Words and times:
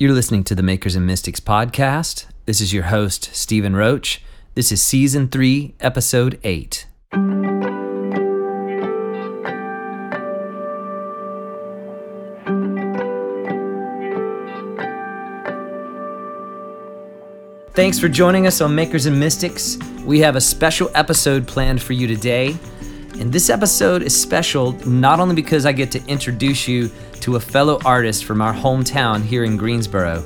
You're 0.00 0.12
listening 0.12 0.44
to 0.44 0.54
the 0.54 0.62
Makers 0.62 0.94
and 0.94 1.08
Mystics 1.08 1.40
podcast. 1.40 2.26
This 2.46 2.60
is 2.60 2.72
your 2.72 2.84
host, 2.84 3.30
Stephen 3.32 3.74
Roach. 3.74 4.22
This 4.54 4.70
is 4.70 4.80
season 4.80 5.26
three, 5.26 5.74
episode 5.80 6.38
eight. 6.44 6.86
Thanks 17.74 17.98
for 17.98 18.08
joining 18.08 18.46
us 18.46 18.60
on 18.60 18.72
Makers 18.76 19.06
and 19.06 19.18
Mystics. 19.18 19.78
We 20.04 20.20
have 20.20 20.36
a 20.36 20.40
special 20.40 20.92
episode 20.94 21.48
planned 21.48 21.82
for 21.82 21.94
you 21.94 22.06
today. 22.06 22.56
And 23.14 23.32
this 23.32 23.50
episode 23.50 24.02
is 24.02 24.20
special 24.20 24.72
not 24.86 25.18
only 25.18 25.34
because 25.34 25.66
I 25.66 25.72
get 25.72 25.90
to 25.92 26.04
introduce 26.06 26.68
you 26.68 26.90
to 27.20 27.36
a 27.36 27.40
fellow 27.40 27.80
artist 27.84 28.24
from 28.24 28.40
our 28.40 28.54
hometown 28.54 29.22
here 29.22 29.44
in 29.44 29.56
Greensboro, 29.56 30.22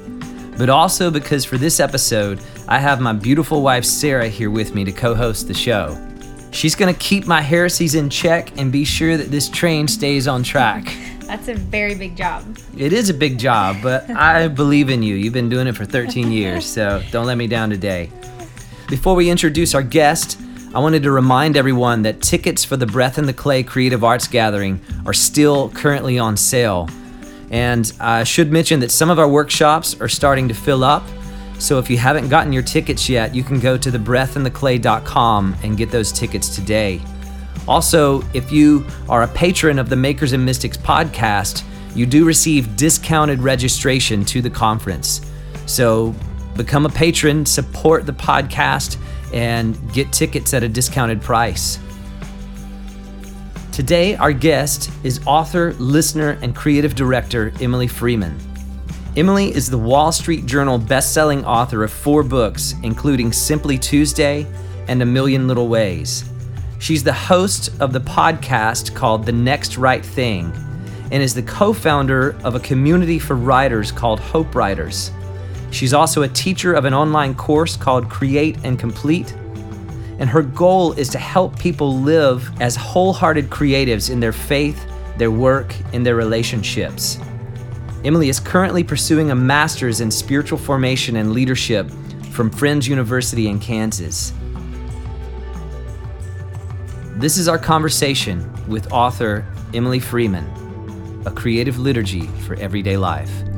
but 0.58 0.68
also 0.68 1.10
because 1.10 1.44
for 1.44 1.56
this 1.56 1.80
episode, 1.80 2.40
I 2.68 2.78
have 2.78 3.00
my 3.00 3.12
beautiful 3.12 3.62
wife 3.62 3.84
Sarah 3.84 4.28
here 4.28 4.50
with 4.50 4.74
me 4.74 4.84
to 4.84 4.92
co 4.92 5.14
host 5.14 5.48
the 5.48 5.54
show. 5.54 5.98
She's 6.50 6.74
gonna 6.74 6.92
keep 6.92 7.26
my 7.26 7.40
heresies 7.40 7.94
in 7.94 8.10
check 8.10 8.58
and 8.58 8.70
be 8.70 8.84
sure 8.84 9.16
that 9.16 9.30
this 9.30 9.48
train 9.48 9.88
stays 9.88 10.28
on 10.28 10.42
track. 10.42 10.94
That's 11.26 11.48
a 11.48 11.54
very 11.54 11.94
big 11.94 12.14
job. 12.14 12.58
It 12.76 12.92
is 12.92 13.08
a 13.08 13.14
big 13.14 13.38
job, 13.38 13.78
but 13.82 14.10
I 14.10 14.48
believe 14.48 14.90
in 14.90 15.02
you. 15.02 15.14
You've 15.14 15.32
been 15.32 15.48
doing 15.48 15.66
it 15.66 15.74
for 15.74 15.86
13 15.86 16.30
years, 16.30 16.66
so 16.66 17.02
don't 17.10 17.24
let 17.24 17.38
me 17.38 17.46
down 17.46 17.70
today. 17.70 18.10
Before 18.90 19.14
we 19.14 19.30
introduce 19.30 19.74
our 19.74 19.82
guest, 19.82 20.38
I 20.74 20.78
wanted 20.78 21.02
to 21.02 21.10
remind 21.10 21.58
everyone 21.58 22.00
that 22.02 22.22
tickets 22.22 22.64
for 22.64 22.78
the 22.78 22.86
Breath 22.86 23.18
in 23.18 23.26
the 23.26 23.34
Clay 23.34 23.62
Creative 23.62 24.02
Arts 24.02 24.26
Gathering 24.26 24.80
are 25.04 25.12
still 25.12 25.68
currently 25.68 26.18
on 26.18 26.34
sale. 26.34 26.88
And 27.50 27.92
I 28.00 28.24
should 28.24 28.50
mention 28.50 28.80
that 28.80 28.90
some 28.90 29.10
of 29.10 29.18
our 29.18 29.28
workshops 29.28 30.00
are 30.00 30.08
starting 30.08 30.48
to 30.48 30.54
fill 30.54 30.82
up. 30.82 31.02
So 31.58 31.78
if 31.78 31.90
you 31.90 31.98
haven't 31.98 32.30
gotten 32.30 32.54
your 32.54 32.62
tickets 32.62 33.06
yet, 33.06 33.34
you 33.34 33.44
can 33.44 33.60
go 33.60 33.76
to 33.76 33.90
thebreathintheclay.com 33.90 35.56
and 35.62 35.76
get 35.76 35.90
those 35.90 36.10
tickets 36.10 36.54
today. 36.54 37.02
Also, 37.68 38.22
if 38.32 38.50
you 38.50 38.86
are 39.10 39.24
a 39.24 39.28
patron 39.28 39.78
of 39.78 39.90
the 39.90 39.96
Makers 39.96 40.32
and 40.32 40.42
Mystics 40.42 40.78
podcast, 40.78 41.64
you 41.94 42.06
do 42.06 42.24
receive 42.24 42.76
discounted 42.76 43.40
registration 43.40 44.24
to 44.24 44.40
the 44.40 44.48
conference. 44.48 45.20
So 45.66 46.14
become 46.56 46.86
a 46.86 46.90
patron, 46.90 47.44
support 47.44 48.06
the 48.06 48.14
podcast, 48.14 48.96
and 49.32 49.76
get 49.92 50.12
tickets 50.12 50.54
at 50.54 50.62
a 50.62 50.68
discounted 50.68 51.20
price. 51.22 51.78
Today, 53.72 54.16
our 54.16 54.32
guest 54.32 54.90
is 55.02 55.20
author, 55.26 55.72
listener, 55.74 56.38
and 56.42 56.54
creative 56.54 56.94
director 56.94 57.52
Emily 57.60 57.88
Freeman. 57.88 58.38
Emily 59.16 59.54
is 59.54 59.68
the 59.68 59.78
Wall 59.78 60.12
Street 60.12 60.46
Journal 60.46 60.78
best-selling 60.78 61.44
author 61.44 61.84
of 61.84 61.92
four 61.92 62.22
books, 62.22 62.74
including 62.82 63.32
Simply 63.32 63.78
Tuesday 63.78 64.46
and 64.88 65.02
A 65.02 65.06
Million 65.06 65.48
Little 65.48 65.68
Ways. 65.68 66.24
She's 66.78 67.04
the 67.04 67.12
host 67.12 67.70
of 67.80 67.92
the 67.92 68.00
podcast 68.00 68.94
called 68.94 69.24
The 69.24 69.32
Next 69.32 69.78
Right 69.78 70.04
Thing 70.04 70.52
and 71.12 71.22
is 71.22 71.34
the 71.34 71.42
co 71.42 71.72
founder 71.72 72.36
of 72.42 72.54
a 72.54 72.60
community 72.60 73.18
for 73.18 73.36
writers 73.36 73.92
called 73.92 74.18
Hope 74.18 74.54
Writers. 74.54 75.12
She's 75.72 75.94
also 75.94 76.22
a 76.22 76.28
teacher 76.28 76.74
of 76.74 76.84
an 76.84 76.92
online 76.92 77.34
course 77.34 77.76
called 77.76 78.10
Create 78.10 78.58
and 78.62 78.78
Complete. 78.78 79.32
And 80.18 80.28
her 80.28 80.42
goal 80.42 80.92
is 80.92 81.08
to 81.08 81.18
help 81.18 81.58
people 81.58 81.98
live 81.98 82.48
as 82.60 82.76
wholehearted 82.76 83.48
creatives 83.48 84.10
in 84.10 84.20
their 84.20 84.32
faith, 84.32 84.86
their 85.16 85.30
work, 85.30 85.74
and 85.94 86.04
their 86.04 86.14
relationships. 86.14 87.18
Emily 88.04 88.28
is 88.28 88.38
currently 88.38 88.84
pursuing 88.84 89.30
a 89.30 89.34
master's 89.34 90.00
in 90.00 90.10
spiritual 90.10 90.58
formation 90.58 91.16
and 91.16 91.32
leadership 91.32 91.90
from 92.32 92.50
Friends 92.50 92.86
University 92.86 93.48
in 93.48 93.58
Kansas. 93.58 94.32
This 97.16 97.38
is 97.38 97.48
our 97.48 97.58
conversation 97.58 98.50
with 98.68 98.92
author 98.92 99.46
Emily 99.72 100.00
Freeman, 100.00 100.44
A 101.26 101.30
Creative 101.30 101.78
Liturgy 101.78 102.26
for 102.46 102.56
Everyday 102.56 102.96
Life. 102.96 103.51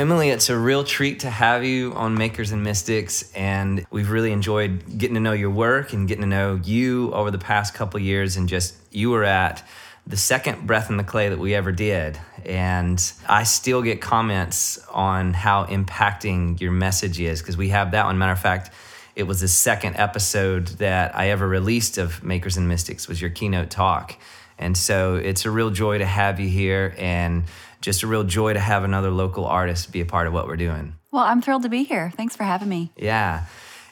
Emily, 0.00 0.30
it's 0.30 0.48
a 0.48 0.56
real 0.56 0.82
treat 0.82 1.20
to 1.20 1.28
have 1.28 1.62
you 1.62 1.92
on 1.92 2.14
Makers 2.14 2.52
and 2.52 2.62
Mystics, 2.62 3.30
and 3.34 3.84
we've 3.90 4.10
really 4.10 4.32
enjoyed 4.32 4.96
getting 4.96 5.12
to 5.12 5.20
know 5.20 5.34
your 5.34 5.50
work 5.50 5.92
and 5.92 6.08
getting 6.08 6.22
to 6.22 6.26
know 6.26 6.58
you 6.64 7.12
over 7.12 7.30
the 7.30 7.36
past 7.36 7.74
couple 7.74 8.00
years. 8.00 8.38
And 8.38 8.48
just 8.48 8.74
you 8.90 9.10
were 9.10 9.24
at 9.24 9.62
the 10.06 10.16
second 10.16 10.66
Breath 10.66 10.88
in 10.88 10.96
the 10.96 11.04
Clay 11.04 11.28
that 11.28 11.38
we 11.38 11.54
ever 11.54 11.70
did, 11.70 12.18
and 12.46 13.12
I 13.28 13.42
still 13.42 13.82
get 13.82 14.00
comments 14.00 14.78
on 14.88 15.34
how 15.34 15.66
impacting 15.66 16.58
your 16.62 16.72
message 16.72 17.20
is 17.20 17.42
because 17.42 17.58
we 17.58 17.68
have 17.68 17.90
that 17.90 18.06
one. 18.06 18.16
Matter 18.16 18.32
of 18.32 18.40
fact, 18.40 18.70
it 19.14 19.24
was 19.24 19.42
the 19.42 19.48
second 19.48 19.96
episode 19.96 20.68
that 20.78 21.14
I 21.14 21.28
ever 21.28 21.46
released 21.46 21.98
of 21.98 22.24
Makers 22.24 22.56
and 22.56 22.66
Mystics 22.66 23.06
was 23.06 23.20
your 23.20 23.28
keynote 23.28 23.68
talk, 23.68 24.16
and 24.58 24.78
so 24.78 25.16
it's 25.16 25.44
a 25.44 25.50
real 25.50 25.68
joy 25.68 25.98
to 25.98 26.06
have 26.06 26.40
you 26.40 26.48
here 26.48 26.94
and 26.96 27.44
just 27.80 28.02
a 28.02 28.06
real 28.06 28.24
joy 28.24 28.52
to 28.52 28.60
have 28.60 28.84
another 28.84 29.10
local 29.10 29.44
artist 29.44 29.92
be 29.92 30.00
a 30.00 30.06
part 30.06 30.26
of 30.26 30.32
what 30.32 30.46
we're 30.46 30.56
doing. 30.56 30.94
Well, 31.12 31.24
I'm 31.24 31.42
thrilled 31.42 31.62
to 31.62 31.68
be 31.68 31.84
here. 31.84 32.12
Thanks 32.16 32.36
for 32.36 32.44
having 32.44 32.68
me. 32.68 32.92
Yeah. 32.96 33.44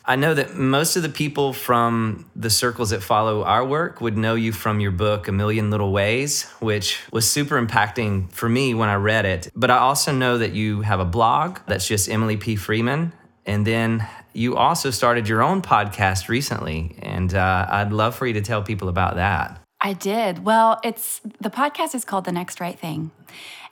I 0.05 0.17
know 0.17 0.33
that 0.33 0.55
most 0.55 0.97
of 0.97 1.03
the 1.03 1.11
people 1.11 1.53
from 1.53 2.31
the 2.35 2.49
circles 2.49 2.91
that 2.91 3.03
follow 3.03 3.45
our 3.45 3.63
work 3.63 4.01
would 4.01 4.17
know 4.17 4.37
you 4.37 4.53
from 4.53 4.81
your 4.81 4.91
book, 4.91 5.29
A 5.29 5.33
Million 5.33 5.71
Little 5.71 5.93
Ways, 5.93 6.45
which 6.61 6.99
was 7.13 7.31
super 7.31 7.61
impacting 7.61 8.33
for 8.33 8.49
me 8.49 8.73
when 8.73 8.89
I 8.89 8.95
read 8.95 9.27
it. 9.27 9.51
But 9.55 9.71
I 9.71 9.77
also 9.77 10.11
know 10.13 10.39
that 10.39 10.53
you 10.53 10.81
have 10.81 10.99
a 10.99 11.05
blog 11.05 11.59
that's 11.67 11.87
just 11.87 12.09
Emily 12.09 12.39
P. 12.39 12.57
Freeman. 12.57 13.13
And 13.45 13.67
then 13.67 14.07
you 14.33 14.57
also 14.57 14.91
started 14.91 15.29
your 15.29 15.43
own 15.43 15.61
podcast 15.61 16.29
recently. 16.29 16.97
And 17.01 17.35
uh, 17.35 17.67
I'd 17.69 17.93
love 17.93 18.15
for 18.15 18.27
you 18.27 18.33
to 18.35 18.41
tell 18.41 18.63
people 18.63 18.89
about 18.89 19.17
that. 19.17 19.61
I 19.81 19.93
did. 19.93 20.45
Well, 20.45 20.81
it's 20.83 21.21
the 21.41 21.51
podcast 21.51 21.95
is 21.95 22.07
called 22.07 22.25
The 22.25 22.33
Next 22.33 22.61
Right 22.61 22.79
Thing. 22.79 23.11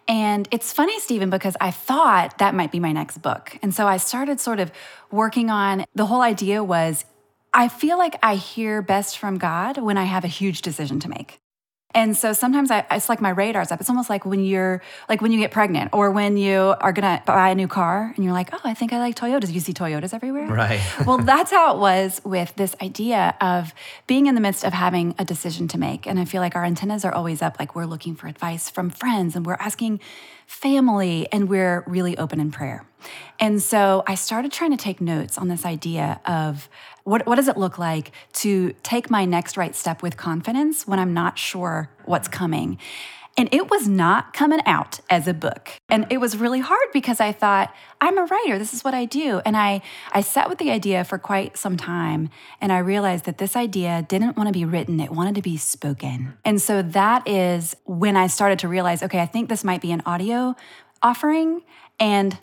And 0.09 0.49
it's 0.53 0.73
funny, 0.73 0.99
Stephen, 1.01 1.31
because 1.31 1.57
I 1.61 1.71
thought 1.71 2.39
that 2.39 2.55
might 2.55 2.71
be 2.71 2.79
my 2.79 2.93
next 2.93 3.19
book. 3.19 3.59
And 3.63 3.75
so 3.75 3.87
I 3.87 3.97
started 3.97 4.41
sort 4.41 4.61
of 4.61 4.71
working 5.11 5.51
on 5.51 5.85
the 5.95 6.07
whole 6.07 6.23
idea 6.23 6.63
was 6.63 7.05
I 7.53 7.69
feel 7.69 7.99
like 7.99 8.17
I 8.23 8.37
hear 8.37 8.83
best 8.83 9.19
from 9.19 9.39
God 9.39 9.79
when 9.79 9.97
I 9.97 10.05
have 10.05 10.25
a 10.25 10.29
huge 10.29 10.63
decision 10.63 11.01
to 11.01 11.09
make. 11.09 11.41
And 11.97 12.15
so 12.15 12.35
sometimes 12.35 12.71
I, 12.71 12.85
it's 12.91 13.09
like 13.09 13.23
my 13.23 13.31
radar's 13.31 13.73
up. 13.73 13.81
It's 13.81 13.89
almost 13.89 14.11
like 14.11 14.27
when 14.27 14.45
you're 14.45 14.83
like 15.09 15.23
when 15.23 15.33
you 15.33 15.41
get 15.41 15.51
pregnant 15.51 15.91
or 15.95 16.11
when 16.11 16.37
you 16.37 16.75
are 16.79 16.93
gonna 16.93 17.23
buy 17.25 17.49
a 17.49 17.55
new 17.55 17.67
car 17.67 18.13
and 18.15 18.23
you're 18.23 18.35
like, 18.35 18.51
oh, 18.53 18.61
I 18.65 18.75
think 18.75 18.93
I 18.93 18.99
like 18.99 19.17
Toyotas. 19.17 19.51
You 19.51 19.61
see 19.61 19.73
Toyotas 19.73 20.13
everywhere. 20.13 20.47
Right. 20.47 20.81
well, 21.07 21.17
that's 21.17 21.51
how 21.51 21.75
it 21.75 21.81
was 21.81 22.21
with 22.23 22.55
this 22.57 22.77
idea 22.83 23.35
of 23.41 23.73
being 24.07 24.27
in 24.27 24.35
the 24.35 24.43
midst 24.43 24.63
of 24.63 24.75
having 24.75 25.15
a 25.19 25.25
decision 25.25 25.69
to 25.69 25.79
make. 25.79 26.07
And 26.07 26.21
I 26.21 26.27
feel 26.27 26.43
like 26.43 26.55
our 26.55 26.65
antennas 26.65 27.03
are 27.05 27.15
always 27.15 27.41
up, 27.41 27.59
like 27.59 27.75
we're 27.75 27.87
looking 27.87 28.15
for 28.15 28.27
advice 28.27 28.69
from 28.69 28.91
friends 28.91 29.35
and 29.35 29.47
we're 29.47 29.55
asking 29.55 30.01
family 30.47 31.27
and 31.33 31.49
we're 31.49 31.83
really 31.87 32.17
open 32.19 32.41
in 32.41 32.51
prayer. 32.51 32.85
And 33.39 33.63
so 33.63 34.03
I 34.07 34.15
started 34.15 34.53
trying 34.53 34.71
to 34.71 34.77
take 34.77 35.01
notes 35.01 35.39
on 35.39 35.49
this 35.49 35.65
idea 35.65 36.21
of 36.25 36.69
what, 37.05 37.27
what 37.27 37.37
does 37.37 37.49
it 37.49 37.57
look 37.57 37.79
like 37.79 38.13
to 38.35 38.75
take 38.83 39.11
my 39.11 39.25
next 39.25 39.57
right 39.57 39.75
step 39.75 40.03
with 40.03 40.17
confidence 40.17 40.87
when 40.87 40.99
I'm 40.99 41.15
not 41.15 41.39
sure 41.39 41.91
what's 42.05 42.29
coming? 42.29 42.79
And 43.39 43.51
it 43.53 43.71
was 43.71 43.87
not 43.87 44.33
coming 44.33 44.61
out 44.65 45.01
as 45.11 45.29
a 45.29 45.35
book. 45.35 45.71
And 45.91 46.07
it 46.09 46.19
was 46.19 46.39
really 46.39 46.61
hard 46.61 46.89
because 46.95 47.21
I 47.21 47.33
thought, 47.33 47.75
I'm 48.01 48.17
a 48.17 48.25
writer. 48.25 48.59
This 48.59 48.73
is 48.73 48.83
what 48.83 48.95
I 48.95 49.05
do. 49.05 49.43
And 49.45 49.57
I, 49.57 49.83
I 50.13 50.23
sat 50.23 50.49
with 50.49 50.57
the 50.57 50.71
idea 50.71 51.05
for 51.05 51.19
quite 51.19 51.59
some 51.59 51.77
time. 51.77 52.31
And 52.63 52.73
I 52.73 52.79
realized 52.79 53.27
that 53.27 53.37
this 53.37 53.55
idea 53.55 54.07
didn't 54.09 54.39
want 54.39 54.47
to 54.47 54.55
be 54.55 54.65
written, 54.65 55.01
it 55.01 55.13
wanted 55.13 55.35
to 55.35 55.43
be 55.43 55.59
spoken. 55.59 56.33
And 56.47 56.63
so 56.63 56.81
that 56.81 57.29
is 57.29 57.77
when 57.85 58.17
I 58.17 58.27
started 58.27 58.59
to 58.61 58.69
realize 58.69 59.03
okay, 59.03 59.21
I 59.21 59.27
think 59.27 59.51
this 59.51 59.65
might 59.65 59.83
be 59.83 59.93
an 59.93 60.03
audio 60.07 60.57
offering. 61.03 61.63
And 62.01 62.39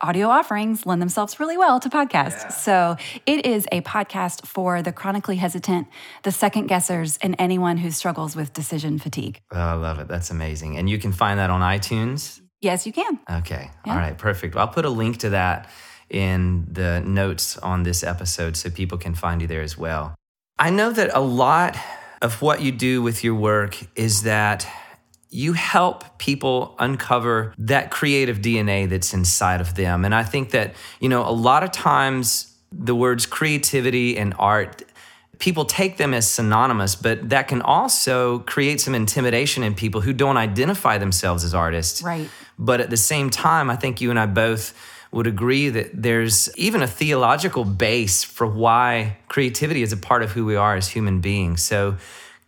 audio 0.00 0.28
offerings 0.28 0.84
lend 0.86 1.00
themselves 1.00 1.40
really 1.40 1.56
well 1.56 1.80
to 1.80 1.88
podcasts. 1.88 2.42
Yeah. 2.42 2.48
So 2.48 2.96
it 3.24 3.46
is 3.46 3.66
a 3.72 3.80
podcast 3.82 4.46
for 4.46 4.82
the 4.82 4.92
chronically 4.92 5.36
hesitant, 5.36 5.88
the 6.22 6.32
second 6.32 6.68
guessers, 6.68 7.18
and 7.22 7.34
anyone 7.38 7.78
who 7.78 7.90
struggles 7.90 8.36
with 8.36 8.52
decision 8.52 8.98
fatigue. 8.98 9.40
Oh, 9.50 9.58
I 9.58 9.72
love 9.74 9.98
it. 9.98 10.08
That's 10.08 10.30
amazing. 10.30 10.76
And 10.76 10.88
you 10.90 10.98
can 10.98 11.12
find 11.12 11.38
that 11.38 11.50
on 11.50 11.60
iTunes? 11.60 12.40
Yes, 12.60 12.86
you 12.86 12.92
can. 12.92 13.18
Okay. 13.30 13.70
Yeah. 13.86 13.92
All 13.92 13.98
right. 13.98 14.16
Perfect. 14.16 14.54
Well, 14.54 14.66
I'll 14.66 14.72
put 14.72 14.84
a 14.84 14.90
link 14.90 15.18
to 15.18 15.30
that 15.30 15.70
in 16.08 16.66
the 16.70 17.00
notes 17.00 17.58
on 17.58 17.82
this 17.82 18.04
episode 18.04 18.56
so 18.56 18.70
people 18.70 18.98
can 18.98 19.14
find 19.14 19.40
you 19.42 19.48
there 19.48 19.62
as 19.62 19.76
well. 19.76 20.14
I 20.58 20.70
know 20.70 20.90
that 20.90 21.10
a 21.14 21.20
lot 21.20 21.76
of 22.22 22.40
what 22.40 22.62
you 22.62 22.72
do 22.72 23.02
with 23.02 23.22
your 23.22 23.34
work 23.34 23.76
is 23.94 24.22
that 24.22 24.66
you 25.30 25.52
help 25.52 26.18
people 26.18 26.74
uncover 26.78 27.52
that 27.58 27.90
creative 27.90 28.38
DNA 28.38 28.88
that's 28.88 29.12
inside 29.12 29.60
of 29.60 29.74
them. 29.74 30.04
And 30.04 30.14
I 30.14 30.22
think 30.22 30.50
that, 30.50 30.74
you 31.00 31.08
know, 31.08 31.28
a 31.28 31.32
lot 31.32 31.62
of 31.62 31.72
times 31.72 32.56
the 32.72 32.94
words 32.94 33.26
creativity 33.26 34.16
and 34.16 34.34
art 34.38 34.82
people 35.38 35.64
take 35.64 35.96
them 35.96 36.14
as 36.14 36.28
synonymous, 36.28 36.94
but 36.94 37.28
that 37.28 37.48
can 37.48 37.62
also 37.62 38.40
create 38.40 38.80
some 38.80 38.94
intimidation 38.94 39.62
in 39.62 39.74
people 39.74 40.00
who 40.00 40.12
don't 40.12 40.36
identify 40.36 40.98
themselves 40.98 41.44
as 41.44 41.54
artists. 41.54 42.02
Right. 42.02 42.28
But 42.58 42.80
at 42.80 42.90
the 42.90 42.96
same 42.96 43.30
time, 43.30 43.68
I 43.68 43.76
think 43.76 44.00
you 44.00 44.10
and 44.10 44.18
I 44.18 44.26
both 44.26 44.74
would 45.12 45.26
agree 45.26 45.68
that 45.68 45.90
there's 46.02 46.54
even 46.56 46.82
a 46.82 46.86
theological 46.86 47.64
base 47.64 48.24
for 48.24 48.46
why 48.46 49.18
creativity 49.28 49.82
is 49.82 49.92
a 49.92 49.96
part 49.96 50.22
of 50.22 50.32
who 50.32 50.44
we 50.44 50.56
are 50.56 50.76
as 50.76 50.88
human 50.88 51.20
beings. 51.20 51.62
So, 51.62 51.96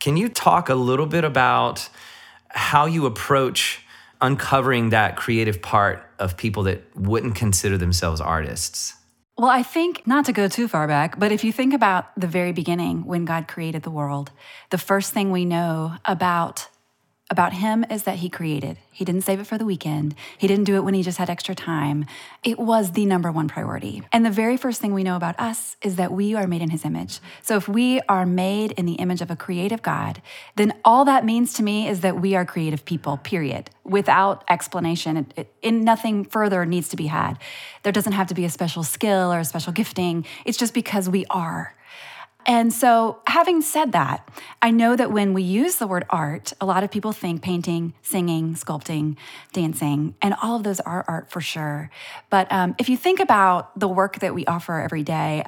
can 0.00 0.16
you 0.16 0.28
talk 0.28 0.68
a 0.68 0.74
little 0.74 1.06
bit 1.06 1.24
about 1.24 1.88
how 2.48 2.86
you 2.86 3.06
approach 3.06 3.84
uncovering 4.20 4.90
that 4.90 5.16
creative 5.16 5.62
part 5.62 6.04
of 6.18 6.36
people 6.36 6.64
that 6.64 6.82
wouldn't 6.96 7.34
consider 7.34 7.78
themselves 7.78 8.20
artists? 8.20 8.94
Well, 9.36 9.50
I 9.50 9.62
think 9.62 10.04
not 10.04 10.24
to 10.24 10.32
go 10.32 10.48
too 10.48 10.66
far 10.66 10.88
back, 10.88 11.18
but 11.18 11.30
if 11.30 11.44
you 11.44 11.52
think 11.52 11.72
about 11.72 12.06
the 12.18 12.26
very 12.26 12.50
beginning 12.50 13.04
when 13.04 13.24
God 13.24 13.46
created 13.46 13.84
the 13.84 13.90
world, 13.90 14.32
the 14.70 14.78
first 14.78 15.12
thing 15.12 15.30
we 15.30 15.44
know 15.44 15.94
about 16.04 16.68
about 17.30 17.52
him 17.52 17.84
is 17.90 18.04
that 18.04 18.16
he 18.16 18.28
created. 18.28 18.78
He 18.90 19.04
didn't 19.04 19.22
save 19.22 19.38
it 19.38 19.46
for 19.46 19.58
the 19.58 19.64
weekend. 19.66 20.14
He 20.38 20.46
didn't 20.46 20.64
do 20.64 20.76
it 20.76 20.84
when 20.84 20.94
he 20.94 21.02
just 21.02 21.18
had 21.18 21.28
extra 21.28 21.54
time. 21.54 22.06
It 22.42 22.58
was 22.58 22.92
the 22.92 23.04
number 23.04 23.30
one 23.30 23.48
priority. 23.48 24.02
And 24.12 24.24
the 24.24 24.30
very 24.30 24.56
first 24.56 24.80
thing 24.80 24.94
we 24.94 25.04
know 25.04 25.14
about 25.14 25.38
us 25.38 25.76
is 25.82 25.96
that 25.96 26.10
we 26.10 26.34
are 26.34 26.46
made 26.46 26.62
in 26.62 26.70
his 26.70 26.86
image. 26.86 27.20
So 27.42 27.56
if 27.56 27.68
we 27.68 28.00
are 28.08 28.24
made 28.24 28.72
in 28.72 28.86
the 28.86 28.94
image 28.94 29.20
of 29.20 29.30
a 29.30 29.36
creative 29.36 29.82
God, 29.82 30.22
then 30.56 30.72
all 30.84 31.04
that 31.04 31.24
means 31.24 31.52
to 31.54 31.62
me 31.62 31.86
is 31.86 32.00
that 32.00 32.18
we 32.18 32.34
are 32.34 32.46
creative 32.46 32.84
people, 32.86 33.18
period, 33.18 33.68
without 33.84 34.42
explanation. 34.48 35.28
It, 35.36 35.52
it, 35.62 35.72
nothing 35.72 36.24
further 36.24 36.64
needs 36.64 36.88
to 36.88 36.96
be 36.96 37.08
had. 37.08 37.38
There 37.82 37.92
doesn't 37.92 38.12
have 38.12 38.28
to 38.28 38.34
be 38.34 38.46
a 38.46 38.50
special 38.50 38.82
skill 38.82 39.32
or 39.32 39.40
a 39.40 39.44
special 39.44 39.72
gifting. 39.72 40.24
It's 40.46 40.58
just 40.58 40.72
because 40.72 41.08
we 41.10 41.26
are. 41.26 41.74
And 42.46 42.72
so, 42.72 43.20
having 43.26 43.60
said 43.60 43.92
that, 43.92 44.26
I 44.62 44.70
know 44.70 44.96
that 44.96 45.12
when 45.12 45.34
we 45.34 45.42
use 45.42 45.76
the 45.76 45.86
word 45.86 46.06
art, 46.08 46.52
a 46.60 46.66
lot 46.66 46.82
of 46.82 46.90
people 46.90 47.12
think 47.12 47.42
painting, 47.42 47.92
singing, 48.00 48.54
sculpting, 48.54 49.16
dancing, 49.52 50.14
and 50.22 50.34
all 50.42 50.56
of 50.56 50.62
those 50.62 50.80
are 50.80 51.04
art 51.06 51.30
for 51.30 51.40
sure. 51.40 51.90
But 52.30 52.50
um, 52.50 52.74
if 52.78 52.88
you 52.88 52.96
think 52.96 53.20
about 53.20 53.78
the 53.78 53.88
work 53.88 54.20
that 54.20 54.34
we 54.34 54.46
offer 54.46 54.80
every 54.80 55.02
day, 55.02 55.44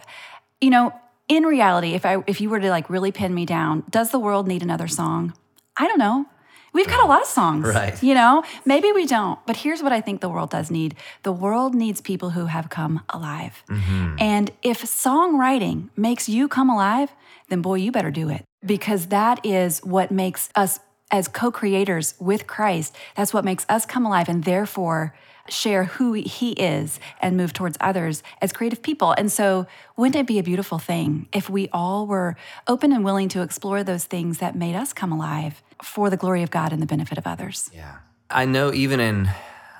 you 0.60 0.68
know, 0.68 0.92
in 1.28 1.44
reality, 1.44 1.94
if 1.94 2.04
I 2.04 2.22
if 2.26 2.40
you 2.40 2.50
were 2.50 2.60
to 2.60 2.70
like 2.70 2.90
really 2.90 3.12
pin 3.12 3.32
me 3.32 3.46
down, 3.46 3.84
does 3.88 4.10
the 4.10 4.18
world 4.18 4.46
need 4.46 4.62
another 4.62 4.88
song? 4.88 5.32
I 5.76 5.86
don't 5.86 5.98
know. 5.98 6.26
We've 6.72 6.86
got 6.86 7.04
a 7.04 7.08
lot 7.08 7.20
of 7.20 7.26
songs. 7.26 7.66
Right. 7.66 8.00
You 8.02 8.14
know, 8.14 8.44
maybe 8.64 8.92
we 8.92 9.06
don't, 9.06 9.38
but 9.46 9.56
here's 9.56 9.82
what 9.82 9.92
I 9.92 10.00
think 10.00 10.20
the 10.20 10.28
world 10.28 10.50
does 10.50 10.70
need 10.70 10.94
the 11.22 11.32
world 11.32 11.74
needs 11.74 12.00
people 12.00 12.30
who 12.30 12.46
have 12.46 12.70
come 12.70 13.02
alive. 13.08 13.62
Mm-hmm. 13.68 14.16
And 14.18 14.50
if 14.62 14.82
songwriting 14.82 15.88
makes 15.96 16.28
you 16.28 16.48
come 16.48 16.70
alive, 16.70 17.10
then 17.48 17.62
boy, 17.62 17.76
you 17.76 17.92
better 17.92 18.10
do 18.10 18.28
it 18.28 18.44
because 18.64 19.06
that 19.06 19.44
is 19.44 19.80
what 19.80 20.10
makes 20.10 20.48
us 20.54 20.80
as 21.10 21.28
co 21.28 21.50
creators 21.50 22.14
with 22.20 22.46
Christ, 22.46 22.94
that's 23.16 23.34
what 23.34 23.44
makes 23.44 23.66
us 23.68 23.84
come 23.84 24.06
alive 24.06 24.28
and 24.28 24.44
therefore 24.44 25.14
share 25.48 25.84
who 25.84 26.12
he 26.12 26.52
is 26.52 27.00
and 27.20 27.36
move 27.36 27.52
towards 27.52 27.76
others 27.80 28.22
as 28.40 28.52
creative 28.52 28.82
people. 28.82 29.12
And 29.12 29.30
so, 29.30 29.66
wouldn't 29.96 30.16
it 30.16 30.26
be 30.26 30.38
a 30.38 30.42
beautiful 30.42 30.78
thing 30.78 31.28
if 31.32 31.48
we 31.50 31.68
all 31.72 32.06
were 32.06 32.36
open 32.66 32.92
and 32.92 33.04
willing 33.04 33.28
to 33.30 33.42
explore 33.42 33.82
those 33.82 34.04
things 34.04 34.38
that 34.38 34.54
made 34.54 34.74
us 34.74 34.92
come 34.92 35.12
alive 35.12 35.62
for 35.82 36.10
the 36.10 36.16
glory 36.16 36.42
of 36.42 36.50
God 36.50 36.72
and 36.72 36.80
the 36.80 36.86
benefit 36.86 37.18
of 37.18 37.26
others? 37.26 37.70
Yeah. 37.74 37.96
I 38.30 38.44
know 38.44 38.72
even 38.72 39.00
in 39.00 39.30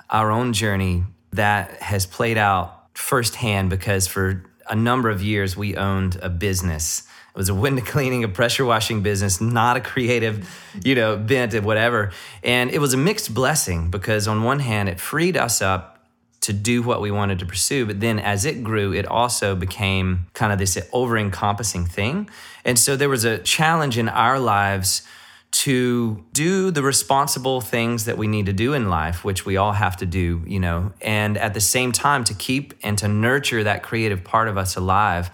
our 0.09 0.31
own 0.31 0.53
journey, 0.53 1.05
that 1.33 1.81
has 1.81 2.05
played 2.05 2.37
out 2.37 2.87
firsthand 2.93 3.69
because 3.69 4.07
for 4.07 4.43
a 4.69 4.75
number 4.75 5.09
of 5.09 5.21
years 5.21 5.57
we 5.57 5.75
owned 5.75 6.17
a 6.21 6.29
business 6.29 7.03
it 7.33 7.37
was 7.37 7.49
a 7.49 7.55
window 7.55 7.81
cleaning, 7.85 8.23
a 8.23 8.27
pressure 8.27 8.65
washing 8.65 9.01
business, 9.01 9.39
not 9.39 9.77
a 9.77 9.81
creative, 9.81 10.49
you 10.83 10.95
know, 10.95 11.17
bent 11.17 11.53
of 11.53 11.65
whatever. 11.65 12.11
And 12.43 12.69
it 12.71 12.79
was 12.79 12.93
a 12.93 12.97
mixed 12.97 13.33
blessing 13.33 13.89
because 13.89 14.27
on 14.27 14.43
one 14.43 14.59
hand, 14.59 14.89
it 14.89 14.99
freed 14.99 15.37
us 15.37 15.61
up 15.61 15.99
to 16.41 16.53
do 16.53 16.81
what 16.81 17.01
we 17.01 17.11
wanted 17.11 17.39
to 17.39 17.45
pursue. 17.45 17.85
But 17.85 17.99
then 17.99 18.17
as 18.19 18.45
it 18.45 18.63
grew, 18.63 18.93
it 18.93 19.05
also 19.05 19.55
became 19.55 20.25
kind 20.33 20.51
of 20.51 20.57
this 20.57 20.77
over 20.91 21.17
encompassing 21.17 21.85
thing. 21.85 22.29
And 22.65 22.79
so 22.79 22.95
there 22.95 23.09
was 23.09 23.23
a 23.23 23.37
challenge 23.37 23.97
in 23.97 24.09
our 24.09 24.39
lives 24.39 25.03
to 25.51 26.23
do 26.31 26.71
the 26.71 26.81
responsible 26.81 27.61
things 27.61 28.05
that 28.05 28.17
we 28.17 28.27
need 28.27 28.45
to 28.45 28.53
do 28.53 28.73
in 28.73 28.89
life, 28.89 29.23
which 29.23 29.45
we 29.45 29.57
all 29.57 29.73
have 29.73 29.97
to 29.97 30.05
do, 30.05 30.43
you 30.47 30.59
know, 30.59 30.93
and 31.01 31.37
at 31.37 31.53
the 31.53 31.59
same 31.59 31.91
time 31.91 32.23
to 32.23 32.33
keep 32.33 32.73
and 32.83 32.97
to 32.97 33.07
nurture 33.07 33.63
that 33.63 33.83
creative 33.83 34.23
part 34.23 34.47
of 34.47 34.57
us 34.57 34.75
alive 34.75 35.29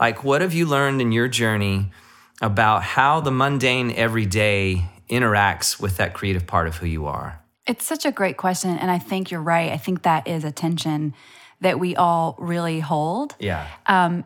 like, 0.00 0.24
what 0.24 0.40
have 0.40 0.54
you 0.54 0.64
learned 0.64 1.02
in 1.02 1.12
your 1.12 1.28
journey 1.28 1.90
about 2.40 2.82
how 2.82 3.20
the 3.20 3.30
mundane 3.30 3.92
everyday 3.92 4.86
interacts 5.10 5.78
with 5.78 5.98
that 5.98 6.14
creative 6.14 6.46
part 6.46 6.66
of 6.66 6.76
who 6.76 6.86
you 6.86 7.04
are? 7.04 7.42
It's 7.66 7.84
such 7.84 8.06
a 8.06 8.10
great 8.10 8.38
question. 8.38 8.78
And 8.78 8.90
I 8.90 8.98
think 8.98 9.30
you're 9.30 9.42
right. 9.42 9.70
I 9.70 9.76
think 9.76 10.02
that 10.02 10.26
is 10.26 10.42
a 10.42 10.50
tension 10.50 11.14
that 11.60 11.78
we 11.78 11.94
all 11.94 12.34
really 12.38 12.80
hold. 12.80 13.36
Yeah. 13.38 13.66
Um, 13.86 14.24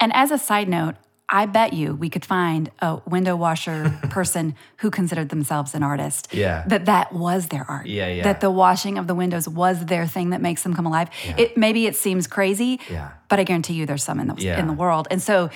and 0.00 0.12
as 0.12 0.32
a 0.32 0.38
side 0.38 0.68
note, 0.68 0.96
I 1.30 1.46
bet 1.46 1.72
you 1.72 1.94
we 1.94 2.10
could 2.10 2.24
find 2.24 2.70
a 2.80 3.00
window 3.06 3.36
washer 3.36 3.96
person 4.10 4.56
who 4.78 4.90
considered 4.90 5.28
themselves 5.28 5.74
an 5.74 5.82
artist. 5.82 6.28
Yeah. 6.32 6.64
That 6.66 6.86
that 6.86 7.12
was 7.12 7.48
their 7.48 7.64
art. 7.68 7.86
Yeah, 7.86 8.08
yeah. 8.08 8.24
That 8.24 8.40
the 8.40 8.50
washing 8.50 8.98
of 8.98 9.06
the 9.06 9.14
windows 9.14 9.48
was 9.48 9.86
their 9.86 10.06
thing 10.06 10.30
that 10.30 10.40
makes 10.40 10.64
them 10.64 10.74
come 10.74 10.86
alive. 10.86 11.08
Yeah. 11.24 11.36
It 11.38 11.56
maybe 11.56 11.86
it 11.86 11.94
seems 11.94 12.26
crazy, 12.26 12.80
yeah. 12.90 13.12
but 13.28 13.38
I 13.38 13.44
guarantee 13.44 13.74
you 13.74 13.86
there's 13.86 14.02
some 14.02 14.18
in 14.18 14.26
the 14.26 14.34
yeah. 14.38 14.58
in 14.58 14.66
the 14.66 14.72
world. 14.72 15.06
And 15.10 15.22
so 15.22 15.50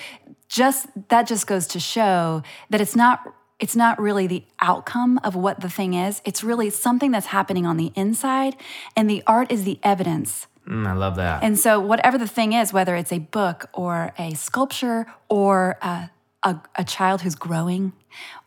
just 0.47 0.87
that 1.09 1.27
just 1.27 1.45
goes 1.45 1.67
to 1.67 1.79
show 1.79 2.41
that 2.69 2.79
it's 2.79 2.95
not 2.95 3.21
it's 3.59 3.75
not 3.75 3.99
really 3.99 4.27
the 4.27 4.43
outcome 4.59 5.19
of 5.23 5.35
what 5.35 5.61
the 5.61 5.69
thing 5.69 5.93
is. 5.93 6.21
It's 6.25 6.43
really 6.43 6.69
something 6.69 7.11
that's 7.11 7.27
happening 7.27 7.65
on 7.65 7.77
the 7.77 7.91
inside 7.95 8.55
and 8.95 9.09
the 9.09 9.23
art 9.27 9.51
is 9.51 9.65
the 9.65 9.79
evidence 9.83 10.47
Mm, 10.67 10.87
I 10.87 10.93
love 10.93 11.15
that. 11.17 11.43
And 11.43 11.57
so, 11.59 11.79
whatever 11.79 12.17
the 12.17 12.27
thing 12.27 12.53
is, 12.53 12.73
whether 12.73 12.95
it's 12.95 13.11
a 13.11 13.19
book 13.19 13.69
or 13.73 14.13
a 14.17 14.33
sculpture 14.33 15.05
or 15.29 15.77
a, 15.81 16.09
a, 16.43 16.59
a, 16.75 16.83
child 16.83 17.21
who's 17.21 17.35
growing 17.35 17.93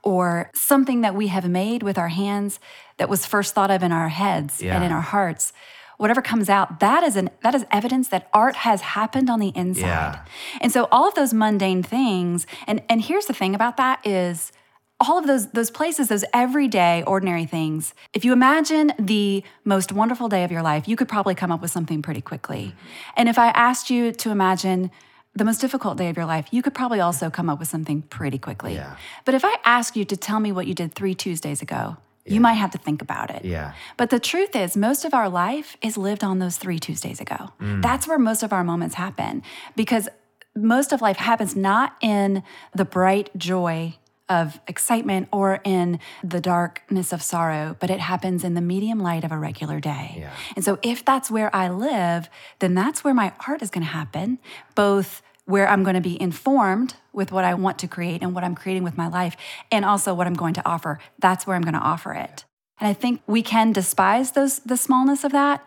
or 0.03 0.51
something 0.55 1.03
that 1.03 1.15
we 1.15 1.29
have 1.29 1.49
made 1.49 1.83
with 1.83 1.97
our 1.97 2.09
hands 2.09 2.59
that 2.97 3.09
was 3.09 3.25
first 3.25 3.55
thought 3.55 3.71
of 3.71 3.83
in 3.83 3.93
our 3.93 4.09
heads 4.09 4.61
yeah. 4.61 4.75
and 4.75 4.85
in 4.85 4.91
our 4.91 5.01
hearts, 5.01 5.53
whatever 5.99 6.21
comes 6.21 6.49
out, 6.49 6.81
that 6.81 7.05
is 7.05 7.15
an 7.15 7.31
that 7.43 7.55
is 7.55 7.65
evidence 7.71 8.09
that 8.09 8.29
art 8.33 8.57
has 8.57 8.81
happened 8.81 9.31
on 9.31 9.39
the 9.39 9.53
inside. 9.55 9.83
Yeah. 9.83 10.25
And 10.61 10.73
so, 10.73 10.89
all 10.91 11.07
of 11.07 11.15
those 11.15 11.33
mundane 11.33 11.83
things, 11.85 12.47
and 12.67 12.83
and 12.89 13.01
here's 13.03 13.27
the 13.27 13.35
thing 13.35 13.55
about 13.55 13.77
that 13.77 14.05
is 14.05 14.51
all 15.01 15.19
of 15.19 15.27
those 15.27 15.49
those 15.49 15.71
places 15.71 16.09
those 16.09 16.25
everyday 16.33 17.03
ordinary 17.07 17.45
things 17.45 17.95
if 18.13 18.25
you 18.25 18.33
imagine 18.33 18.93
the 18.99 19.43
most 19.65 19.93
wonderful 19.93 20.29
day 20.29 20.45
of 20.45 20.51
your 20.51 20.63
life 20.63 20.89
you 20.89 20.97
could 20.97 21.09
probably 21.09 21.35
come 21.35 21.53
up 21.53 21.61
with 21.61 21.71
something 21.71 22.03
pretty 22.03 22.21
quickly 22.21 22.75
and 23.17 23.29
if 23.29 23.39
i 23.39 23.49
asked 23.49 23.91
you 23.91 24.13
to 24.13 24.31
imagine 24.31 24.91
the 25.35 25.45
most 25.45 25.61
difficult 25.61 25.97
day 25.99 26.09
of 26.09 26.17
your 26.17 26.27
life 26.27 26.49
you 26.51 26.63
could 26.63 26.75
probably 26.75 27.01
also 27.01 27.31
come 27.31 27.49
up 27.49 27.59
with 27.59 27.69
something 27.69 28.03
pretty 28.03 28.39
quickly 28.39 28.75
yeah. 28.75 28.97
but 29.25 29.35
if 29.35 29.45
i 29.45 29.55
ask 29.65 29.97
you 29.97 30.05
to 30.05 30.17
tell 30.17 30.41
me 30.41 30.53
what 30.53 30.67
you 30.67 30.75
did 30.75 30.95
three 30.95 31.15
tuesdays 31.15 31.63
ago 31.63 31.97
yeah. 32.25 32.35
you 32.35 32.41
might 32.41 32.55
have 32.55 32.71
to 32.71 32.79
think 32.79 33.01
about 33.01 33.31
it 33.31 33.45
yeah 33.45 33.73
but 33.97 34.11
the 34.11 34.19
truth 34.19 34.57
is 34.57 34.77
most 34.77 35.05
of 35.05 35.15
our 35.15 35.29
life 35.29 35.77
is 35.81 35.97
lived 35.97 36.25
on 36.25 36.39
those 36.41 36.57
three 36.57 36.79
tuesdays 36.79 37.21
ago 37.21 37.51
mm. 37.61 37.81
that's 37.83 38.09
where 38.09 38.19
most 38.19 38.43
of 38.43 38.53
our 38.53 38.65
moments 38.65 38.97
happen 38.97 39.43
because 39.77 40.09
most 40.57 40.93
of 40.93 41.01
life 41.01 41.19
happens 41.19 41.55
not 41.55 41.95
in 42.01 42.43
the 42.75 42.85
bright 42.85 43.31
joy 43.37 43.95
of 44.29 44.61
excitement 44.67 45.29
or 45.33 45.61
in 45.65 45.99
the 46.23 46.41
darkness 46.41 47.13
of 47.13 47.23
sorrow, 47.23 47.77
but 47.81 47.91
it 47.91 48.01
happens 48.01 48.45
in 48.45 48.55
the 48.55 48.61
medium 48.61 49.01
light 49.01 49.25
of 49.25 49.33
a 49.33 49.39
regular 49.39 49.81
day. 49.81 50.17
Yeah. 50.19 50.33
And 50.57 50.65
so 50.65 50.79
if 50.83 51.05
that's 51.05 51.31
where 51.31 51.55
I 51.55 51.69
live, 51.69 52.29
then 52.59 52.75
that's 52.75 53.03
where 53.03 53.15
my 53.15 53.33
art 53.47 53.63
is 53.63 53.71
going 53.71 53.85
to 53.85 53.93
happen, 53.93 54.39
both 54.75 55.23
where 55.45 55.67
I'm 55.67 55.83
going 55.83 55.95
to 55.95 56.01
be 56.01 56.21
informed 56.21 56.95
with 57.13 57.33
what 57.33 57.45
I 57.45 57.55
want 57.55 57.79
to 57.79 57.89
create 57.89 58.23
and 58.23 58.35
what 58.35 58.45
I'm 58.45 58.55
creating 58.55 58.85
with 58.85 58.99
my 58.99 59.09
life, 59.09 59.37
and 59.73 59.85
also 59.85 60.13
what 60.13 60.27
I'm 60.27 60.35
going 60.35 60.55
to 60.55 60.69
offer. 60.69 60.99
That's 61.19 61.47
where 61.47 61.57
I'm 61.57 61.63
going 61.63 61.75
to 61.75 61.81
offer 61.81 62.13
it. 62.13 62.45
And 62.79 62.87
I 62.87 62.93
think 62.93 63.23
we 63.27 63.43
can 63.43 63.73
despise 63.73 64.33
those 64.33 64.59
the 64.61 64.77
smallness 64.77 65.25
of 65.25 65.33
that, 65.33 65.67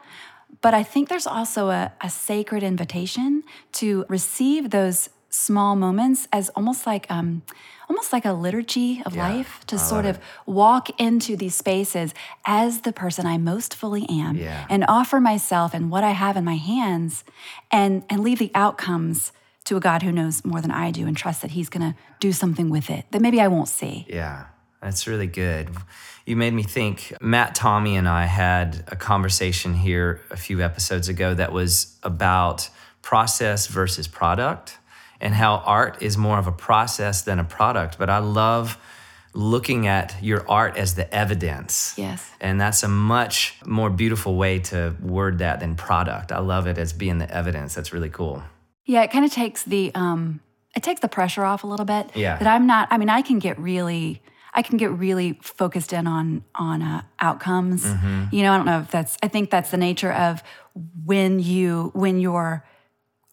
but 0.62 0.74
I 0.74 0.84
think 0.84 1.10
there's 1.10 1.28
also 1.28 1.70
a, 1.70 1.92
a 2.00 2.10
sacred 2.10 2.62
invitation 2.62 3.44
to 3.74 4.06
receive 4.08 4.70
those 4.70 5.10
small 5.32 5.76
moments 5.76 6.28
as 6.32 6.50
almost 6.50 6.86
like 6.86 7.10
um, 7.10 7.42
almost 7.90 8.14
like 8.14 8.26
a 8.26 8.34
liturgy 8.34 9.02
of 9.06 9.16
yeah, 9.16 9.28
life 9.28 9.62
to 9.68 9.78
I 9.78 9.80
sort 9.80 10.06
of 10.06 10.20
walk 10.46 10.90
into 11.00 11.36
these 11.36 11.56
spaces 11.56 12.14
as 12.46 12.82
the 12.82 12.94
person 12.94 13.26
I 13.26 13.38
most 13.38 13.74
fully 13.74 14.06
am 14.10 14.36
yeah. 14.36 14.68
and 14.70 14.86
offer 14.88 15.20
myself 15.20 15.74
and 15.74 15.90
what 15.90 16.04
I 16.04 16.12
have 16.12 16.38
in 16.38 16.44
my 16.44 16.58
hands 16.58 17.24
and 17.72 18.04
and 18.10 18.22
leave 18.22 18.40
the 18.40 18.52
outcomes 18.54 19.32
to 19.66 19.78
a 19.78 19.80
God 19.80 20.04
who 20.04 20.12
knows 20.12 20.44
more 20.44 20.60
than 20.60 20.72
I 20.72 20.92
do 20.92 21.08
and 21.08 21.16
trust 21.16 21.42
that 21.42 21.52
he's 21.52 21.70
going 21.70 21.94
to 21.94 21.98
do 22.20 22.32
something 22.34 22.70
with 22.70 22.90
it 22.90 23.06
that 23.12 23.22
maybe 23.22 23.40
I 23.40 23.48
won't 23.48 23.70
see. 23.70 24.06
Yeah. 24.10 24.46
That's 24.82 25.06
really 25.06 25.28
good. 25.28 25.70
You 26.26 26.36
made 26.36 26.54
me 26.54 26.64
think. 26.64 27.14
Matt 27.22 27.56
Tommey 27.56 27.94
and 27.94 28.10
I 28.10 28.26
had 28.26 28.84
a 28.88 28.96
conversation 28.96 29.76
here 29.76 30.22
a 30.32 30.38
few 30.38 30.62
episodes 30.62 31.08
ago 31.08 31.36
that 31.36 31.52
was 31.52 31.98
about 32.02 32.70
process 33.04 33.68
versus 33.68 34.08
product 34.08 34.80
and 35.22 35.34
how 35.34 35.58
art 35.66 36.02
is 36.02 36.18
more 36.18 36.38
of 36.38 36.48
a 36.48 36.52
process 36.52 37.22
than 37.22 37.40
a 37.40 37.44
product. 37.44 37.98
But 37.98 38.10
I 38.10 38.18
love 38.18 38.78
looking 39.34 39.88
at 39.88 40.16
your 40.22 40.48
art 40.50 40.76
as 40.76 40.96
the 40.96 41.14
evidence. 41.14 41.94
Yes. 41.98 42.30
And 42.42 42.60
that's 42.60 42.84
a 42.84 42.88
much 42.88 43.56
more 43.66 43.90
beautiful 43.90 44.36
way 44.36 44.60
to 44.60 44.96
word 45.02 45.38
that 45.38 45.62
than 45.62 45.76
product. 45.76 46.32
I 46.32 46.40
love 46.40 46.68
it 46.68 46.78
as 46.78 46.92
being 46.92 47.20
the 47.20 47.34
evidence. 47.34 47.76
That's 47.76 47.94
really 47.94 48.10
cool. 48.10 48.44
Yeah, 48.86 49.04
it 49.04 49.12
kind 49.12 49.24
of 49.24 49.32
takes 49.32 49.64
the 49.64 49.92
um 49.96 50.42
it 50.76 50.84
takes 50.84 51.02
the 51.02 51.08
pressure 51.08 51.46
off 51.46 51.64
a 51.64 51.68
little 51.68 51.86
bit. 51.86 52.12
Yeah. 52.16 52.38
That 52.38 52.48
I'm 52.48 52.68
not 52.68 52.90
I 52.92 52.98
mean, 52.98 53.10
I 53.10 53.22
can 53.22 53.40
get 53.40 53.58
really 53.58 54.22
I 54.54 54.64
can 54.64 54.78
get 54.78 54.92
really 54.92 55.40
focused 55.42 55.94
in 55.94 56.08
on 56.08 56.44
on 56.56 56.82
uh, 56.82 57.04
outcomes. 57.20 57.86
Mm-hmm. 57.86 58.36
You 58.36 58.44
know, 58.44 58.52
I 58.52 58.58
don't 58.58 58.66
know 58.66 58.80
if 58.80 58.92
that's 58.92 59.18
I 59.24 59.30
think 59.30 59.50
that's 59.50 59.72
the 59.72 59.78
nature 59.78 60.12
of 60.12 60.44
when 61.06 61.40
you 61.40 61.92
when 61.94 62.20
your 62.20 62.66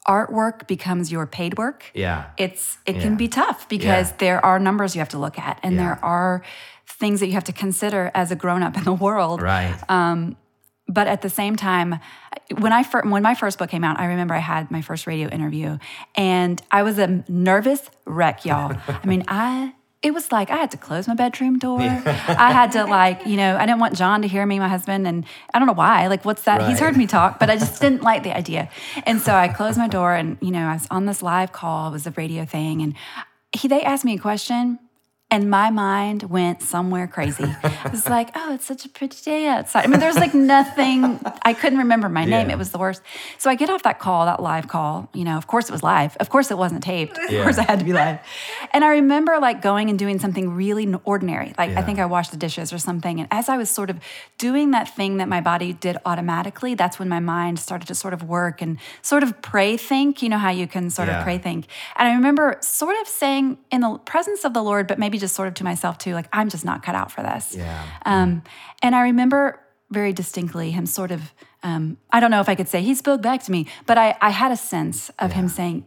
artwork 0.09 0.67
becomes 0.67 1.13
your 1.13 1.27
paid 1.27 1.59
work. 1.59 1.85
Yeah. 1.95 2.27
It's 2.37 2.79
it 2.87 2.97
Yeah. 2.97 3.03
can 3.03 3.17
be 3.17 3.29
tough 3.29 3.69
because 3.69 4.11
Yeah. 4.11 4.17
there 4.19 4.45
are 4.45 4.59
numbers 4.59 4.95
you 4.97 5.01
have 5.01 5.11
to 5.11 5.19
look 5.19 5.39
at 5.39 5.61
and 5.63 5.75
Yeah. 5.75 5.83
there 5.83 5.99
are 6.05 6.43
things 6.87 7.21
that 7.21 7.27
you 7.27 7.35
have 7.35 7.45
to 7.45 7.53
consider 7.53 8.11
as 8.15 8.31
a 8.31 8.37
grown 8.37 8.63
up 8.63 8.77
in 8.77 8.85
the 8.85 8.93
world 8.93 9.43
Right. 9.43 9.75
Um, 9.89 10.37
but 10.89 11.07
at 11.07 11.21
the 11.21 11.29
same 11.29 11.55
time 11.55 12.01
when 12.57 12.73
i 12.73 12.83
fir- 12.83 13.03
when 13.03 13.23
my 13.23 13.35
first 13.35 13.59
book 13.59 13.69
came 13.69 13.85
out 13.85 14.01
i 14.01 14.07
remember 14.07 14.35
i 14.35 14.39
had 14.39 14.71
my 14.71 14.81
first 14.81 15.07
radio 15.07 15.29
interview 15.29 15.77
and 16.17 16.63
i 16.71 16.83
was 16.83 16.99
a 16.99 17.23
nervous 17.29 17.83
wreck 18.07 18.47
y'all 18.47 18.75
i 19.03 19.07
mean 19.07 19.23
i 19.29 19.75
it 20.03 20.15
was 20.15 20.31
like 20.31 20.51
i 20.51 20.57
had 20.57 20.71
to 20.71 20.77
close 20.77 21.09
my 21.09 21.15
bedroom 21.15 21.59
door. 21.59 21.81
I 21.81 22.53
had 22.53 22.73
to 22.73 22.85
like 22.85 23.27
you 23.27 23.37
know 23.37 23.57
i 23.57 23.67
didn't 23.67 23.81
want 23.81 23.97
john 23.97 24.23
to 24.23 24.29
hear 24.29 24.47
me 24.47 24.59
my 24.59 24.69
husband 24.69 25.07
and 25.07 25.25
i 25.53 25.59
don't 25.59 25.67
know 25.67 25.75
why 25.75 26.07
like 26.07 26.25
what's 26.25 26.43
that? 26.43 26.69
He's 26.69 26.79
heard 26.79 26.97
me 26.97 27.07
talk 27.07 27.39
but 27.39 27.51
i 27.51 27.57
just 27.57 27.81
didn't 27.85 28.03
like 28.03 28.23
the 28.23 28.37
idea. 28.37 28.71
And 29.05 29.21
so 29.21 29.35
i 29.35 29.49
closed 29.49 29.79
my 29.79 29.89
door 29.89 30.15
and 30.15 30.39
you 30.41 30.51
know 30.51 30.69
i 30.69 30.73
was 30.75 30.87
on 30.91 31.07
this 31.07 31.23
live 31.23 31.53
call 31.53 31.89
it 31.89 31.93
was 31.93 32.07
a 32.07 32.13
radio 32.13 32.45
thing 32.45 32.83
and 32.83 32.95
he 33.53 33.67
they 33.69 33.83
asked 33.83 34.05
me 34.05 34.15
a 34.15 34.19
question 34.19 34.79
and 35.31 35.51
my 35.51 35.69
mind 35.71 36.23
went 36.25 36.63
somewhere 36.63 37.07
crazy. 37.07 37.45
It 37.45 37.91
was 37.91 38.09
like, 38.09 38.31
oh, 38.35 38.55
it's 38.55 38.65
such 38.65 38.87
a 38.87 38.89
pretty 38.89 39.21
day 39.23 39.47
outside. 39.47 39.85
I 39.85 39.87
mean, 39.89 40.01
there's 40.01 40.17
like 40.17 40.33
nothing, 40.35 41.21
I 41.43 41.53
couldn't 41.53 41.79
remember 41.81 42.09
my 42.09 42.25
name. 42.25 42.49
Yeah. 42.49 42.55
It 42.55 42.59
was 42.59 42.71
the 42.71 42.79
worst. 42.79 43.03
So 43.37 43.51
I 43.51 43.55
get 43.55 43.69
off 43.69 43.83
that 43.83 43.99
call, 43.99 44.25
that 44.25 44.41
live 44.43 44.69
call. 44.69 45.11
You 45.13 45.25
know, 45.25 45.37
of 45.37 45.47
course 45.47 45.69
it 45.69 45.73
was 45.73 45.83
live. 45.83 46.17
Of 46.17 46.31
course 46.31 46.51
it 46.51 46.57
wasn't 46.57 46.83
taped. 46.83 47.19
Of 47.19 47.29
course 47.29 47.59
it 47.59 47.67
had 47.67 47.79
to 47.81 47.85
be 47.85 47.93
live. 47.93 48.21
And 48.73 48.85
I 48.85 48.93
remember 48.93 49.39
like 49.39 49.61
going 49.61 49.91
and 49.91 49.99
doing 49.99 50.19
something 50.19 50.51
really 50.55 50.93
ordinary. 51.05 51.53
Like 51.59 51.77
I 51.77 51.83
think 51.83 51.99
I 51.99 52.07
washed 52.07 52.31
the 52.31 52.39
dishes 52.39 52.73
or 52.73 52.79
something. 52.79 53.21
And 53.21 53.29
as 53.31 53.51
I 53.51 53.59
was 53.59 53.69
sort 53.71 53.91
of 53.91 54.01
doing 54.39 54.71
that 54.71 54.95
thing 54.97 55.19
that 55.19 55.29
my 55.29 55.43
body 55.43 55.75
did 55.75 55.99
automatically, 56.07 56.75
that's 56.75 56.99
when 56.99 57.09
my 57.11 57.21
mind 57.21 57.59
started 57.59 57.87
to 57.89 57.95
sort 57.95 58.15
of 58.15 58.23
work 58.23 58.63
and 58.63 58.79
sort 59.03 59.23
of 59.23 59.43
pray 59.43 59.77
think. 59.77 60.23
You 60.23 60.31
know 60.31 60.39
how 60.39 60.51
you 60.51 60.67
can 60.67 60.89
sort 60.89 61.09
Yeah. 61.09 61.19
of 61.19 61.25
pray 61.25 61.37
think. 61.37 61.67
And 61.97 62.09
I 62.09 62.15
remember 62.15 62.57
sort 62.63 62.97
of 63.03 63.07
saying 63.09 63.59
in 63.71 63.83
the 63.83 63.99
presence 63.99 64.45
of 64.45 64.55
the 64.55 64.63
Lord, 64.63 64.87
but 64.87 64.99
maybe 64.99 65.18
just 65.19 65.35
sort 65.35 65.49
of 65.49 65.55
to 65.55 65.65
myself 65.65 65.99
too, 65.99 66.15
like, 66.15 66.29
I'm 66.33 66.49
just 66.49 66.65
not 66.65 66.83
cut 66.83 66.95
out 66.95 67.11
for 67.11 67.23
this. 67.23 67.55
Yeah. 67.57 67.85
Um, 68.05 68.43
and 68.83 68.95
I 68.95 69.03
remember 69.03 69.61
very 69.91 70.13
distinctly 70.13 70.71
him 70.71 70.87
sort 70.87 71.11
of, 71.11 71.33
um, 71.63 71.99
I 72.11 72.21
don't 72.21 72.31
know 72.31 72.41
if 72.41 72.49
I 72.49 72.55
could 72.55 72.69
say 72.69 72.83
he 72.83 72.95
spoke 72.95 73.23
back 73.23 73.43
to 73.45 73.53
me, 73.53 73.67
but 73.87 73.99
I, 73.99 74.17
I 74.21 74.31
had 74.31 74.53
a 74.53 74.57
sense 74.57 75.11
of 75.19 75.33
him 75.33 75.49
saying, 75.49 75.85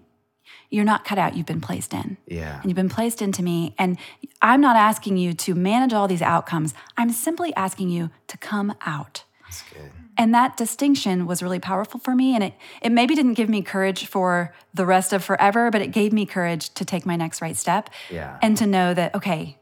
You're 0.70 0.86
not 0.86 1.06
cut 1.06 1.18
out, 1.18 1.36
you've 1.36 1.46
been 1.46 1.62
placed 1.62 1.94
in. 1.94 2.18
Yeah. 2.28 2.60
And 2.62 2.66
you've 2.66 2.76
been 2.76 2.90
placed 2.90 3.22
into 3.22 3.44
me. 3.44 3.76
And 3.78 3.98
I'm 4.42 4.62
not 4.62 4.76
asking 4.76 5.18
you 5.18 5.34
to 5.34 5.56
manage 5.56 5.94
all 5.94 6.08
these 6.08 6.22
outcomes. 6.22 6.74
I'm 6.98 7.12
simply 7.12 7.54
asking 7.56 7.90
you 7.90 8.10
to 8.28 8.38
come 8.38 8.76
out. 8.86 9.24
That's 9.44 9.64
good. 9.64 9.92
And 10.22 10.36
that 10.36 10.56
distinction 10.56 11.26
was 11.26 11.42
really 11.42 11.60
powerful 11.60 12.00
for 12.00 12.14
me. 12.14 12.36
And 12.36 12.44
it, 12.44 12.54
it 12.84 12.92
maybe 12.92 13.16
didn't 13.16 13.34
give 13.34 13.50
me 13.50 13.64
courage 13.64 14.06
for 14.06 14.54
the 14.72 14.86
rest 14.86 15.14
of 15.14 15.24
forever, 15.24 15.72
but 15.72 15.82
it 15.82 15.88
gave 15.88 16.14
me 16.14 16.28
courage 16.28 16.72
to 16.76 16.86
take 16.86 17.08
my 17.08 17.16
next 17.16 17.42
right 17.42 17.58
step 17.58 17.90
Yeah. 18.12 18.38
and 18.44 18.56
to 18.58 18.68
know 18.68 18.94
that, 18.94 19.16
okay, 19.16 19.58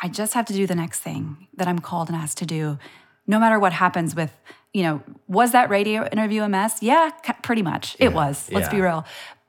I 0.00 0.06
just 0.08 0.34
have 0.34 0.46
to 0.46 0.52
do 0.52 0.64
the 0.64 0.76
next 0.76 1.00
thing 1.00 1.48
that 1.56 1.66
I'm 1.66 1.80
called 1.80 2.08
and 2.08 2.16
asked 2.16 2.38
to 2.38 2.46
do, 2.46 2.78
no 3.26 3.40
matter 3.40 3.58
what 3.58 3.72
happens 3.72 4.14
with, 4.14 4.30
you 4.72 4.84
know, 4.84 5.02
was 5.26 5.50
that 5.50 5.70
radio 5.70 6.06
interview 6.06 6.42
a 6.44 6.48
mess? 6.48 6.80
Yeah, 6.82 7.10
pretty 7.42 7.62
much. 7.62 7.96
It 7.98 8.12
was. 8.12 8.48
Let's 8.52 8.68
be 8.68 8.80
real. 8.80 9.04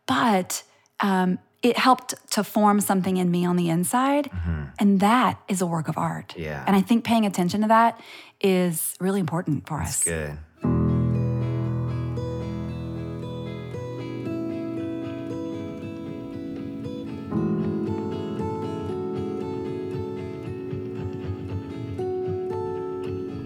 But 0.08 0.64
um, 1.02 1.38
it 1.62 1.78
helped 1.78 2.16
to 2.32 2.44
form 2.44 2.82
something 2.82 3.18
in 3.18 3.30
me 3.30 3.46
on 3.46 3.58
the 3.58 3.70
inside. 3.70 4.32
And 4.80 5.02
that 5.02 5.40
is 5.48 5.62
a 5.62 5.68
work 5.68 5.88
of 5.88 6.00
art. 6.00 6.30
Mm-hmm. 6.30 6.42
Yeah. 6.42 6.64
And 6.66 6.76
I 6.76 6.82
think 6.82 7.04
paying 7.04 7.28
attention 7.28 7.62
to 7.62 7.68
that 7.68 8.00
is 8.42 8.96
really 9.00 9.20
important 9.20 9.68
for 9.68 9.82
us. 9.82 10.04
Good. 10.04 10.40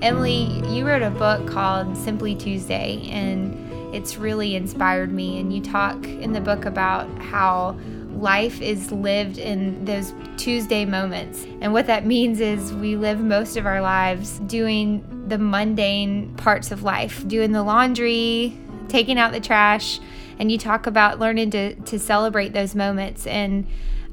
Emily, 0.02 0.64
you 0.68 0.88
wrote 0.88 1.04
a 1.04 1.12
book 1.12 1.46
called 1.48 1.96
Simply 1.96 2.34
Tuesday, 2.34 3.08
and 3.12 3.56
it's 3.94 4.18
really 4.18 4.56
inspired 4.56 5.12
me. 5.12 5.40
And 5.40 5.54
you 5.54 5.62
talk 5.62 6.04
in 6.06 6.34
the 6.34 6.42
book 6.42 6.66
about 6.66 7.08
how 7.20 7.78
life 8.10 8.60
is 8.62 8.92
lived 8.92 9.38
in 9.38 9.86
those 9.86 10.12
Tuesday 10.38 10.86
moments. 10.86 11.46
And 11.62 11.72
what 11.72 11.86
that 11.86 12.08
means 12.08 12.40
is 12.40 12.74
we 12.74 12.96
live 12.96 13.20
most 13.20 13.58
of 13.58 13.68
our 13.68 13.80
lives 13.80 14.40
doing 14.48 15.26
the 15.28 15.38
mundane 15.38 16.36
parts 16.36 16.72
of 16.72 16.82
life, 16.82 17.28
doing 17.28 17.52
the 17.52 17.62
laundry, 17.62 18.58
taking 18.88 19.20
out 19.20 19.34
the 19.34 19.40
trash. 19.40 20.00
And 20.40 20.52
you 20.52 20.58
talk 20.58 20.88
about 20.88 21.20
learning 21.20 21.52
to, 21.52 21.76
to 21.76 22.00
celebrate 22.00 22.54
those 22.54 22.74
moments. 22.74 23.28
And 23.28 23.68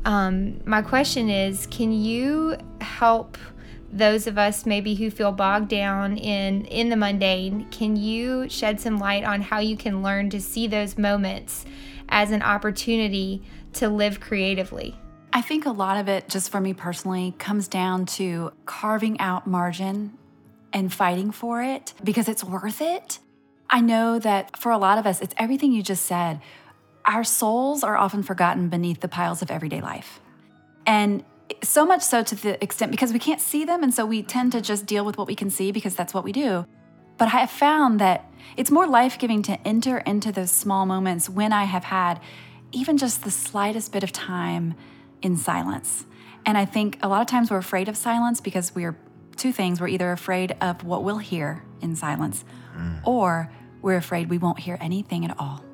um, 0.04 0.60
my 0.66 0.82
question 0.82 1.30
is 1.30 1.66
can 1.66 1.92
you 1.92 2.58
help? 2.82 3.38
Those 3.92 4.26
of 4.26 4.38
us 4.38 4.66
maybe 4.66 4.94
who 4.94 5.10
feel 5.10 5.32
bogged 5.32 5.68
down 5.68 6.16
in 6.16 6.64
in 6.66 6.88
the 6.88 6.96
mundane 6.96 7.66
can 7.70 7.96
you 7.96 8.48
shed 8.48 8.80
some 8.80 8.98
light 8.98 9.24
on 9.24 9.40
how 9.40 9.58
you 9.58 9.76
can 9.76 10.02
learn 10.02 10.28
to 10.30 10.40
see 10.40 10.66
those 10.66 10.98
moments 10.98 11.64
as 12.08 12.30
an 12.30 12.42
opportunity 12.42 13.42
to 13.72 13.88
live 13.88 14.20
creatively 14.20 14.94
I 15.32 15.42
think 15.42 15.66
a 15.66 15.70
lot 15.70 15.98
of 15.98 16.08
it, 16.08 16.28
just 16.28 16.50
for 16.50 16.60
me 16.60 16.72
personally, 16.72 17.34
comes 17.38 17.68
down 17.68 18.06
to 18.06 18.52
carving 18.64 19.20
out 19.20 19.46
margin 19.46 20.16
and 20.72 20.92
fighting 20.92 21.30
for 21.30 21.62
it 21.62 21.92
because 22.02 22.28
it's 22.28 22.42
worth 22.42 22.80
it. 22.80 23.18
I 23.68 23.80
know 23.80 24.18
that 24.18 24.56
for 24.58 24.72
a 24.72 24.78
lot 24.78 24.98
of 24.98 25.06
us, 25.06 25.20
it's 25.20 25.34
everything 25.36 25.72
you 25.72 25.82
just 25.82 26.06
said. 26.06 26.40
Our 27.04 27.24
souls 27.24 27.84
are 27.84 27.96
often 27.96 28.22
forgotten 28.22 28.68
beneath 28.68 29.00
the 29.00 29.08
piles 29.08 29.42
of 29.42 29.50
everyday 29.50 29.80
life. 29.80 30.20
And 30.86 31.24
so 31.62 31.86
much 31.86 32.02
so 32.02 32.22
to 32.22 32.34
the 32.34 32.62
extent 32.62 32.90
because 32.90 33.12
we 33.12 33.18
can't 33.18 33.40
see 33.40 33.64
them. 33.64 33.82
And 33.82 33.92
so 33.92 34.04
we 34.06 34.22
tend 34.22 34.52
to 34.52 34.60
just 34.60 34.86
deal 34.86 35.04
with 35.04 35.18
what 35.18 35.26
we 35.26 35.34
can 35.34 35.50
see 35.50 35.72
because 35.72 35.94
that's 35.94 36.14
what 36.14 36.24
we 36.24 36.32
do. 36.32 36.66
But 37.16 37.26
I 37.26 37.38
have 37.38 37.50
found 37.50 38.00
that 38.00 38.30
it's 38.56 38.70
more 38.70 38.86
life 38.86 39.18
giving 39.18 39.42
to 39.42 39.58
enter 39.66 39.98
into 39.98 40.32
those 40.32 40.50
small 40.50 40.86
moments 40.86 41.28
when 41.28 41.52
I 41.52 41.64
have 41.64 41.84
had 41.84 42.20
even 42.72 42.96
just 42.96 43.24
the 43.24 43.30
slightest 43.30 43.92
bit 43.92 44.02
of 44.02 44.12
time 44.12 44.74
in 45.22 45.36
silence. 45.36 46.06
And 46.46 46.56
I 46.56 46.64
think 46.64 46.98
a 47.02 47.08
lot 47.08 47.20
of 47.20 47.26
times 47.26 47.50
we're 47.50 47.58
afraid 47.58 47.88
of 47.88 47.96
silence 47.96 48.40
because 48.40 48.74
we're 48.74 48.96
two 49.36 49.52
things. 49.52 49.80
We're 49.80 49.88
either 49.88 50.12
afraid 50.12 50.56
of 50.60 50.84
what 50.84 51.04
we'll 51.04 51.18
hear 51.18 51.64
in 51.80 51.96
silence, 51.96 52.44
mm. 52.76 53.06
or 53.06 53.50
we're 53.82 53.96
afraid 53.96 54.28
we 54.28 54.38
won't 54.38 54.58
hear 54.58 54.78
anything 54.80 55.24
at 55.24 55.38
all, 55.38 55.64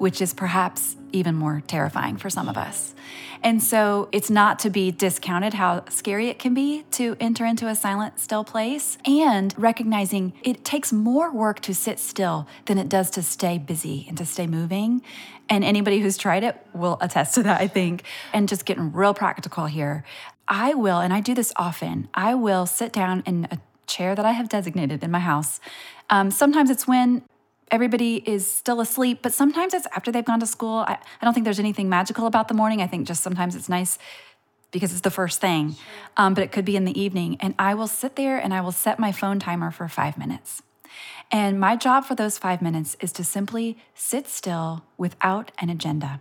which 0.00 0.22
is 0.22 0.32
perhaps 0.32 0.96
even 1.12 1.34
more 1.34 1.62
terrifying 1.66 2.16
for 2.16 2.30
some 2.30 2.48
of 2.48 2.56
us. 2.56 2.94
And 3.42 3.62
so 3.62 4.08
it's 4.12 4.30
not 4.30 4.58
to 4.60 4.70
be 4.70 4.90
discounted 4.90 5.52
how 5.54 5.84
scary 5.90 6.28
it 6.28 6.38
can 6.38 6.54
be 6.54 6.84
to 6.92 7.16
enter 7.20 7.44
into 7.44 7.68
a 7.68 7.74
silent, 7.74 8.18
still 8.18 8.42
place, 8.42 8.96
and 9.04 9.54
recognizing 9.58 10.32
it 10.42 10.64
takes 10.64 10.90
more 10.90 11.30
work 11.30 11.60
to 11.60 11.74
sit 11.74 11.98
still 11.98 12.48
than 12.64 12.78
it 12.78 12.88
does 12.88 13.10
to 13.10 13.22
stay 13.22 13.58
busy 13.58 14.06
and 14.08 14.16
to 14.16 14.24
stay 14.24 14.46
moving. 14.46 15.02
And 15.50 15.64
anybody 15.64 16.00
who's 16.00 16.16
tried 16.16 16.44
it 16.44 16.56
will 16.72 16.96
attest 17.02 17.34
to 17.34 17.42
that, 17.42 17.60
I 17.60 17.66
think. 17.66 18.04
And 18.32 18.48
just 18.48 18.64
getting 18.64 18.92
real 18.92 19.12
practical 19.12 19.66
here. 19.66 20.02
I 20.48 20.72
will, 20.72 20.98
and 20.98 21.12
I 21.12 21.20
do 21.20 21.34
this 21.34 21.52
often, 21.56 22.08
I 22.14 22.34
will 22.34 22.64
sit 22.64 22.90
down 22.92 23.22
in 23.26 23.48
a 23.50 23.58
chair 23.86 24.14
that 24.14 24.24
I 24.24 24.32
have 24.32 24.48
designated 24.48 25.04
in 25.04 25.10
my 25.10 25.18
house. 25.18 25.60
Um, 26.08 26.30
sometimes 26.30 26.70
it's 26.70 26.86
when 26.86 27.22
everybody 27.70 28.16
is 28.16 28.46
still 28.46 28.80
asleep, 28.80 29.20
but 29.22 29.32
sometimes 29.32 29.74
it's 29.74 29.86
after 29.94 30.10
they've 30.10 30.24
gone 30.24 30.40
to 30.40 30.46
school. 30.46 30.84
I, 30.86 30.98
I 31.20 31.24
don't 31.24 31.34
think 31.34 31.44
there's 31.44 31.58
anything 31.58 31.88
magical 31.88 32.26
about 32.26 32.48
the 32.48 32.54
morning. 32.54 32.82
I 32.82 32.86
think 32.86 33.06
just 33.06 33.22
sometimes 33.22 33.54
it's 33.54 33.68
nice 33.68 33.98
because 34.70 34.92
it's 34.92 35.00
the 35.00 35.10
first 35.10 35.40
thing, 35.40 35.76
um, 36.16 36.34
but 36.34 36.44
it 36.44 36.52
could 36.52 36.64
be 36.64 36.76
in 36.76 36.84
the 36.84 36.98
evening. 37.00 37.36
And 37.40 37.54
I 37.58 37.74
will 37.74 37.88
sit 37.88 38.16
there 38.16 38.38
and 38.38 38.54
I 38.54 38.60
will 38.60 38.72
set 38.72 38.98
my 38.98 39.12
phone 39.12 39.38
timer 39.38 39.70
for 39.70 39.88
five 39.88 40.16
minutes. 40.16 40.62
And 41.32 41.60
my 41.60 41.76
job 41.76 42.04
for 42.04 42.14
those 42.14 42.38
five 42.38 42.60
minutes 42.60 42.96
is 43.00 43.12
to 43.12 43.24
simply 43.24 43.78
sit 43.94 44.26
still 44.26 44.84
without 44.96 45.52
an 45.58 45.70
agenda. 45.70 46.20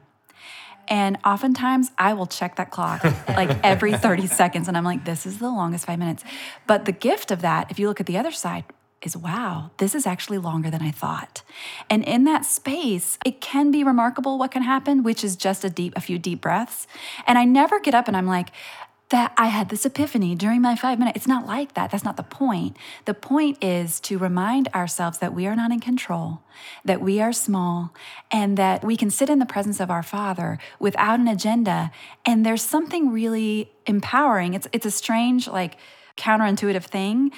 And 0.88 1.18
oftentimes 1.24 1.92
I 1.98 2.14
will 2.14 2.26
check 2.26 2.56
that 2.56 2.72
clock 2.72 3.04
like 3.28 3.56
every 3.64 3.94
30 3.94 4.28
seconds. 4.42 4.68
And 4.68 4.76
I'm 4.76 4.84
like, 4.84 5.06
this 5.06 5.26
is 5.26 5.38
the 5.38 5.50
longest 5.50 5.86
five 5.86 6.00
minutes. 6.00 6.24
But 6.66 6.86
the 6.86 6.92
gift 6.92 7.32
of 7.32 7.42
that, 7.42 7.70
if 7.70 7.78
you 7.78 7.88
look 7.88 8.00
at 8.00 8.08
the 8.08 8.18
other 8.18 8.32
side, 8.32 8.66
is 9.06 9.16
wow, 9.16 9.72
this 9.78 9.96
is 9.96 10.06
actually 10.06 10.38
longer 10.38 10.70
than 10.70 10.82
I 10.82 10.92
thought. 10.92 11.42
And 11.90 12.04
in 12.04 12.24
that 12.26 12.46
space, 12.46 13.18
it 13.26 13.42
can 13.42 13.72
be 13.72 13.84
remarkable 13.84 14.38
what 14.38 14.52
can 14.52 14.64
happen, 14.64 15.04
which 15.04 15.24
is 15.24 15.36
just 15.36 15.64
a 15.64 15.70
deep, 15.70 15.94
a 15.96 16.02
few 16.02 16.20
deep 16.20 16.42
breaths. 16.42 16.88
And 17.26 17.38
I 17.38 17.46
never 17.46 17.80
get 17.80 17.96
up 17.96 18.08
and 18.08 18.18
I'm 18.18 18.28
like, 18.28 18.52
that 19.10 19.34
I 19.38 19.48
had 19.48 19.70
this 19.70 19.88
epiphany 19.88 20.36
during 20.36 20.62
my 20.62 20.76
five 20.76 21.00
minutes. 21.00 21.18
It's 21.18 21.28
not 21.28 21.48
like 21.48 21.74
that. 21.74 21.90
That's 21.90 22.04
not 22.04 22.16
the 22.16 22.24
point. 22.24 22.78
The 23.06 23.16
point 23.16 23.58
is 23.64 24.00
to 24.02 24.20
remind 24.20 24.68
ourselves 24.70 25.18
that 25.18 25.34
we 25.34 25.48
are 25.48 25.56
not 25.56 25.72
in 25.72 25.80
control, 25.80 26.42
that 26.86 27.02
we 27.02 27.20
are 27.20 27.34
small, 27.34 27.92
and 28.30 28.56
that 28.58 28.84
we 28.84 28.96
can 28.96 29.10
sit 29.10 29.30
in 29.30 29.40
the 29.40 29.48
presence 29.48 29.80
of 29.80 29.90
our 29.90 30.04
Father 30.04 30.60
without 30.78 31.20
an 31.20 31.28
agenda. 31.28 31.92
And 32.24 32.46
there's 32.46 32.62
something 32.62 33.12
really 33.12 33.72
empowering. 33.88 34.54
It's, 34.54 34.68
it's 34.72 34.86
a 34.86 34.92
strange, 34.92 35.48
like, 35.48 35.78
counterintuitive 36.16 36.84
thing 36.84 37.32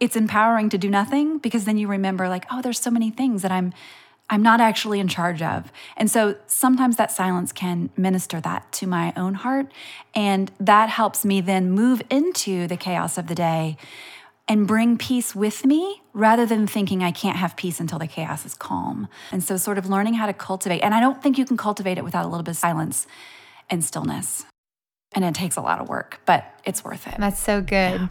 it's 0.00 0.16
empowering 0.16 0.68
to 0.68 0.78
do 0.78 0.90
nothing 0.90 1.38
because 1.38 1.64
then 1.64 1.78
you 1.78 1.88
remember 1.88 2.28
like 2.28 2.44
oh 2.50 2.62
there's 2.62 2.80
so 2.80 2.90
many 2.90 3.10
things 3.10 3.42
that 3.42 3.50
i'm 3.50 3.72
i'm 4.28 4.42
not 4.42 4.60
actually 4.60 5.00
in 5.00 5.08
charge 5.08 5.42
of 5.42 5.72
and 5.96 6.10
so 6.10 6.36
sometimes 6.46 6.96
that 6.96 7.10
silence 7.10 7.52
can 7.52 7.90
minister 7.96 8.40
that 8.40 8.70
to 8.72 8.86
my 8.86 9.12
own 9.16 9.34
heart 9.34 9.70
and 10.14 10.50
that 10.60 10.88
helps 10.88 11.24
me 11.24 11.40
then 11.40 11.70
move 11.70 12.02
into 12.10 12.66
the 12.66 12.76
chaos 12.76 13.18
of 13.18 13.26
the 13.26 13.34
day 13.34 13.76
and 14.48 14.66
bring 14.66 14.96
peace 14.96 15.34
with 15.34 15.64
me 15.64 16.02
rather 16.12 16.46
than 16.46 16.66
thinking 16.66 17.02
I 17.02 17.10
can't 17.10 17.36
have 17.36 17.56
peace 17.56 17.80
until 17.80 17.98
the 17.98 18.06
chaos 18.06 18.46
is 18.46 18.54
calm. 18.54 19.08
And 19.32 19.42
so, 19.42 19.56
sort 19.56 19.78
of 19.78 19.88
learning 19.88 20.14
how 20.14 20.26
to 20.26 20.32
cultivate, 20.32 20.80
and 20.80 20.94
I 20.94 21.00
don't 21.00 21.22
think 21.22 21.36
you 21.36 21.44
can 21.44 21.56
cultivate 21.56 21.98
it 21.98 22.04
without 22.04 22.24
a 22.24 22.28
little 22.28 22.44
bit 22.44 22.52
of 22.52 22.56
silence 22.56 23.06
and 23.68 23.84
stillness. 23.84 24.46
And 25.14 25.24
it 25.24 25.34
takes 25.34 25.56
a 25.56 25.60
lot 25.60 25.80
of 25.80 25.88
work, 25.88 26.20
but 26.26 26.44
it's 26.64 26.84
worth 26.84 27.06
it. 27.06 27.14
That's 27.18 27.40
so 27.40 27.60
good. 27.60 28.00
Yeah. 28.00 28.08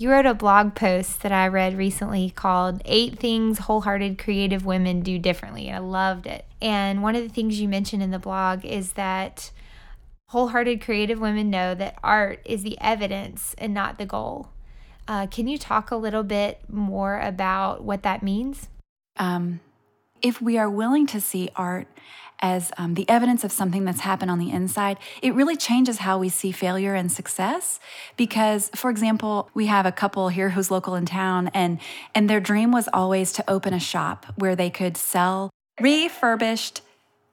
You 0.00 0.10
wrote 0.10 0.24
a 0.24 0.32
blog 0.32 0.74
post 0.74 1.20
that 1.20 1.30
I 1.30 1.48
read 1.48 1.76
recently 1.76 2.30
called 2.30 2.80
Eight 2.86 3.18
Things 3.18 3.58
Wholehearted 3.58 4.16
Creative 4.16 4.64
Women 4.64 5.02
Do 5.02 5.18
Differently. 5.18 5.70
I 5.70 5.76
loved 5.76 6.26
it. 6.26 6.46
And 6.62 7.02
one 7.02 7.16
of 7.16 7.22
the 7.22 7.28
things 7.28 7.60
you 7.60 7.68
mentioned 7.68 8.02
in 8.02 8.10
the 8.10 8.18
blog 8.18 8.64
is 8.64 8.92
that 8.92 9.50
wholehearted 10.28 10.80
creative 10.80 11.20
women 11.20 11.50
know 11.50 11.74
that 11.74 11.98
art 12.02 12.40
is 12.46 12.62
the 12.62 12.78
evidence 12.80 13.54
and 13.58 13.74
not 13.74 13.98
the 13.98 14.06
goal. 14.06 14.48
Uh, 15.06 15.26
can 15.26 15.46
you 15.46 15.58
talk 15.58 15.90
a 15.90 15.96
little 15.96 16.22
bit 16.22 16.62
more 16.66 17.20
about 17.20 17.84
what 17.84 18.02
that 18.02 18.22
means? 18.22 18.70
Um, 19.18 19.60
if 20.22 20.40
we 20.40 20.56
are 20.56 20.70
willing 20.70 21.06
to 21.08 21.20
see 21.20 21.50
art 21.56 21.88
as 22.40 22.72
um, 22.78 22.94
the 22.94 23.08
evidence 23.08 23.44
of 23.44 23.52
something 23.52 23.84
that's 23.84 24.00
happened 24.00 24.30
on 24.30 24.38
the 24.38 24.50
inside, 24.50 24.98
it 25.22 25.34
really 25.34 25.56
changes 25.56 25.98
how 25.98 26.18
we 26.18 26.28
see 26.28 26.52
failure 26.52 26.94
and 26.94 27.10
success. 27.10 27.80
Because, 28.16 28.70
for 28.74 28.90
example, 28.90 29.50
we 29.54 29.66
have 29.66 29.86
a 29.86 29.92
couple 29.92 30.28
here 30.28 30.50
who's 30.50 30.70
local 30.70 30.94
in 30.94 31.06
town, 31.06 31.48
and 31.54 31.78
and 32.14 32.28
their 32.28 32.40
dream 32.40 32.72
was 32.72 32.88
always 32.92 33.32
to 33.32 33.44
open 33.48 33.74
a 33.74 33.80
shop 33.80 34.26
where 34.36 34.56
they 34.56 34.70
could 34.70 34.96
sell 34.96 35.50
refurbished 35.80 36.82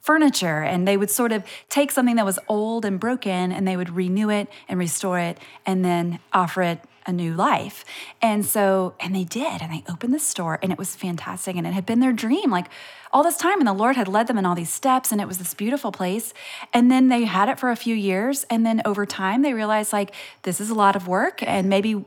furniture 0.01 0.63
and 0.63 0.87
they 0.87 0.95
would 0.95 1.11
sort 1.11 1.33
of 1.33 1.43
take 1.67 1.91
something 1.91 2.15
that 2.15 2.23
was 2.23 2.39
old 2.47 2.85
and 2.85 2.97
broken 2.97 3.51
and 3.51 3.67
they 3.67 3.75
would 3.75 3.89
renew 3.89 4.29
it 4.29 4.47
and 4.69 4.79
restore 4.79 5.19
it 5.19 5.37
and 5.65 5.83
then 5.83 6.17
offer 6.31 6.61
it 6.61 6.79
a 7.07 7.11
new 7.11 7.33
life. 7.33 7.83
And 8.21 8.45
so, 8.45 8.93
and 8.99 9.15
they 9.15 9.23
did, 9.23 9.61
and 9.61 9.71
they 9.71 9.83
opened 9.89 10.13
the 10.13 10.19
store, 10.19 10.59
and 10.61 10.71
it 10.71 10.77
was 10.77 10.95
fantastic. 10.95 11.55
And 11.55 11.65
it 11.65 11.71
had 11.71 11.85
been 11.85 12.01
their 12.01 12.11
dream, 12.11 12.51
like 12.51 12.67
all 13.11 13.23
this 13.23 13.37
time. 13.37 13.59
And 13.59 13.67
the 13.67 13.73
Lord 13.73 13.95
had 13.95 14.07
led 14.07 14.27
them 14.27 14.37
in 14.37 14.45
all 14.45 14.55
these 14.55 14.73
steps, 14.73 15.11
and 15.11 15.19
it 15.19 15.27
was 15.27 15.37
this 15.37 15.53
beautiful 15.53 15.91
place. 15.91 16.33
And 16.73 16.91
then 16.91 17.09
they 17.09 17.25
had 17.25 17.49
it 17.49 17.59
for 17.59 17.69
a 17.69 17.75
few 17.75 17.95
years. 17.95 18.45
And 18.49 18.65
then 18.65 18.81
over 18.85 19.05
time, 19.05 19.41
they 19.41 19.53
realized, 19.53 19.93
like, 19.93 20.13
this 20.43 20.59
is 20.59 20.69
a 20.69 20.75
lot 20.75 20.95
of 20.95 21.07
work, 21.07 21.41
and 21.43 21.69
maybe. 21.69 22.05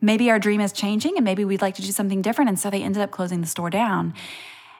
Maybe 0.00 0.30
our 0.30 0.38
dream 0.38 0.60
is 0.60 0.70
changing 0.70 1.16
and 1.16 1.24
maybe 1.24 1.44
we'd 1.44 1.60
like 1.60 1.74
to 1.74 1.82
do 1.82 1.90
something 1.90 2.22
different. 2.22 2.48
And 2.48 2.56
so 2.56 2.70
they 2.70 2.84
ended 2.84 3.02
up 3.02 3.10
closing 3.10 3.40
the 3.40 3.48
store 3.48 3.68
down. 3.68 4.14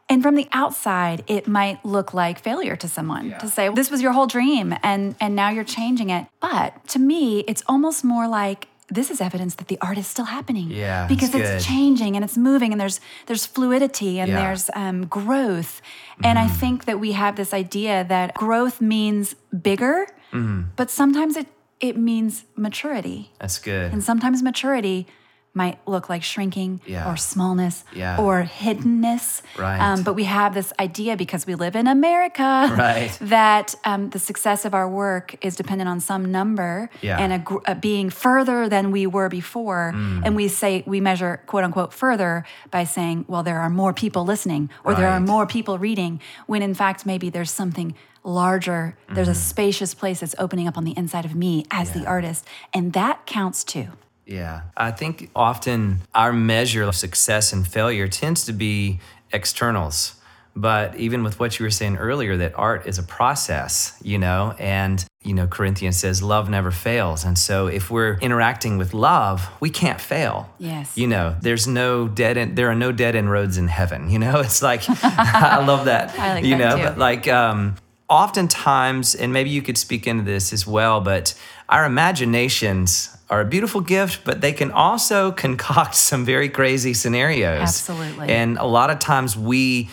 And 0.08 0.22
from 0.22 0.36
the 0.36 0.48
outside, 0.52 1.24
it 1.26 1.48
might 1.48 1.84
look 1.84 2.14
like 2.14 2.38
failure 2.38 2.76
to 2.76 2.88
someone 2.88 3.30
yeah. 3.30 3.38
to 3.38 3.48
say, 3.48 3.68
well, 3.68 3.74
this 3.74 3.90
was 3.90 4.00
your 4.00 4.12
whole 4.12 4.28
dream 4.28 4.74
and, 4.82 5.16
and 5.20 5.34
now 5.34 5.50
you're 5.50 5.64
changing 5.64 6.10
it. 6.10 6.28
But 6.38 6.86
to 6.90 7.00
me, 7.00 7.40
it's 7.48 7.64
almost 7.66 8.04
more 8.04 8.28
like 8.28 8.68
this 8.90 9.10
is 9.10 9.20
evidence 9.20 9.54
that 9.56 9.68
the 9.68 9.78
art 9.80 9.98
is 9.98 10.06
still 10.06 10.24
happening. 10.24 10.70
Yeah, 10.70 11.06
because 11.06 11.34
it's 11.34 11.64
changing 11.64 12.16
and 12.16 12.24
it's 12.24 12.36
moving 12.36 12.72
and 12.72 12.80
there's 12.80 13.00
there's 13.26 13.46
fluidity 13.46 14.18
and 14.18 14.30
yeah. 14.30 14.40
there's 14.40 14.70
um, 14.74 15.06
growth. 15.06 15.80
Mm-hmm. 15.82 16.26
And 16.26 16.38
I 16.38 16.46
mm-hmm. 16.46 16.54
think 16.54 16.84
that 16.86 16.98
we 16.98 17.12
have 17.12 17.36
this 17.36 17.52
idea 17.52 18.04
that 18.08 18.34
growth 18.34 18.80
means 18.80 19.34
bigger, 19.62 20.06
mm-hmm. 20.32 20.70
but 20.76 20.90
sometimes 20.90 21.36
it 21.36 21.46
it 21.80 21.96
means 21.96 22.44
maturity. 22.56 23.32
That's 23.38 23.58
good. 23.58 23.92
And 23.92 24.02
sometimes 24.02 24.42
maturity 24.42 25.06
might 25.54 25.78
look 25.88 26.08
like 26.08 26.22
shrinking 26.22 26.80
yeah. 26.86 27.10
or 27.10 27.16
smallness 27.16 27.84
yeah. 27.94 28.20
or 28.20 28.44
hiddenness. 28.44 29.42
Right. 29.56 29.78
Um, 29.80 30.02
but 30.02 30.14
we 30.14 30.24
have 30.24 30.54
this 30.54 30.72
idea 30.78 31.16
because 31.16 31.46
we 31.46 31.54
live 31.54 31.74
in 31.74 31.86
America 31.86 32.42
right. 32.78 33.16
that 33.20 33.74
um, 33.84 34.10
the 34.10 34.18
success 34.18 34.64
of 34.64 34.74
our 34.74 34.88
work 34.88 35.34
is 35.44 35.56
dependent 35.56 35.88
on 35.88 36.00
some 36.00 36.30
number 36.30 36.90
yeah. 37.02 37.18
and 37.18 37.32
a, 37.32 37.72
a 37.72 37.74
being 37.74 38.10
further 38.10 38.68
than 38.68 38.92
we 38.92 39.06
were 39.06 39.28
before. 39.28 39.92
Mm. 39.94 40.22
And 40.24 40.36
we 40.36 40.48
say, 40.48 40.84
we 40.86 41.00
measure 41.00 41.42
quote 41.46 41.64
unquote 41.64 41.92
further 41.92 42.44
by 42.70 42.84
saying, 42.84 43.24
well, 43.28 43.42
there 43.42 43.58
are 43.58 43.70
more 43.70 43.92
people 43.92 44.24
listening 44.24 44.70
or 44.84 44.92
right. 44.92 45.00
there 45.00 45.08
are 45.08 45.20
more 45.20 45.46
people 45.46 45.78
reading, 45.78 46.20
when 46.46 46.62
in 46.62 46.74
fact, 46.74 47.04
maybe 47.04 47.30
there's 47.30 47.50
something 47.50 47.94
larger. 48.22 48.96
Mm-hmm. 49.04 49.14
There's 49.14 49.28
a 49.28 49.32
mm-hmm. 49.32 49.40
spacious 49.40 49.94
place 49.94 50.20
that's 50.20 50.34
opening 50.38 50.68
up 50.68 50.76
on 50.76 50.84
the 50.84 50.96
inside 50.96 51.24
of 51.24 51.34
me 51.34 51.64
as 51.70 51.92
the 51.92 52.06
artist. 52.06 52.46
And 52.72 52.92
that 52.92 53.26
counts 53.26 53.64
too. 53.64 53.88
Yeah. 54.28 54.62
I 54.76 54.90
think 54.90 55.30
often 55.34 56.00
our 56.14 56.32
measure 56.32 56.82
of 56.82 56.94
success 56.94 57.52
and 57.52 57.66
failure 57.66 58.06
tends 58.08 58.44
to 58.44 58.52
be 58.52 59.00
externals. 59.32 60.14
But 60.54 60.96
even 60.96 61.22
with 61.22 61.38
what 61.38 61.58
you 61.58 61.64
were 61.64 61.70
saying 61.70 61.98
earlier, 61.98 62.36
that 62.38 62.52
art 62.56 62.86
is 62.86 62.98
a 62.98 63.02
process, 63.04 63.96
you 64.02 64.18
know, 64.18 64.56
and, 64.58 65.04
you 65.22 65.32
know, 65.32 65.46
Corinthians 65.46 65.96
says 65.96 66.20
love 66.20 66.50
never 66.50 66.72
fails. 66.72 67.24
And 67.24 67.38
so 67.38 67.68
if 67.68 67.92
we're 67.92 68.18
interacting 68.18 68.76
with 68.76 68.92
love, 68.92 69.48
we 69.60 69.70
can't 69.70 70.00
fail. 70.00 70.50
Yes. 70.58 70.98
You 70.98 71.06
know, 71.06 71.36
there's 71.40 71.68
no 71.68 72.08
dead 72.08 72.36
end, 72.36 72.56
there 72.58 72.68
are 72.68 72.74
no 72.74 72.90
dead 72.90 73.14
end 73.14 73.30
roads 73.30 73.56
in 73.56 73.68
heaven, 73.68 74.10
you 74.10 74.18
know? 74.18 74.40
It's 74.48 74.60
like, 74.60 74.82
I 75.02 75.64
love 75.64 75.84
that. 75.84 76.10
I 76.18 76.34
like 76.34 76.44
you 76.44 76.56
that 76.56 76.58
know, 76.58 76.76
too. 76.76 76.82
but 76.82 76.98
like, 76.98 77.28
um, 77.28 77.76
oftentimes, 78.08 79.14
and 79.14 79.32
maybe 79.32 79.50
you 79.50 79.62
could 79.62 79.78
speak 79.78 80.08
into 80.08 80.24
this 80.24 80.52
as 80.52 80.66
well, 80.66 81.00
but 81.00 81.34
our 81.68 81.84
imaginations 81.84 83.16
are 83.30 83.40
a 83.40 83.44
beautiful 83.44 83.80
gift, 83.80 84.24
but 84.24 84.40
they 84.40 84.52
can 84.52 84.70
also 84.70 85.32
concoct 85.44 85.94
some 85.94 86.24
very 86.24 86.48
crazy 86.48 86.94
scenarios. 86.94 87.60
Absolutely. 87.60 88.28
And 88.28 88.58
a 88.58 88.64
lot 88.64 88.90
of 88.90 88.98
times 88.98 89.36
we 89.36 89.90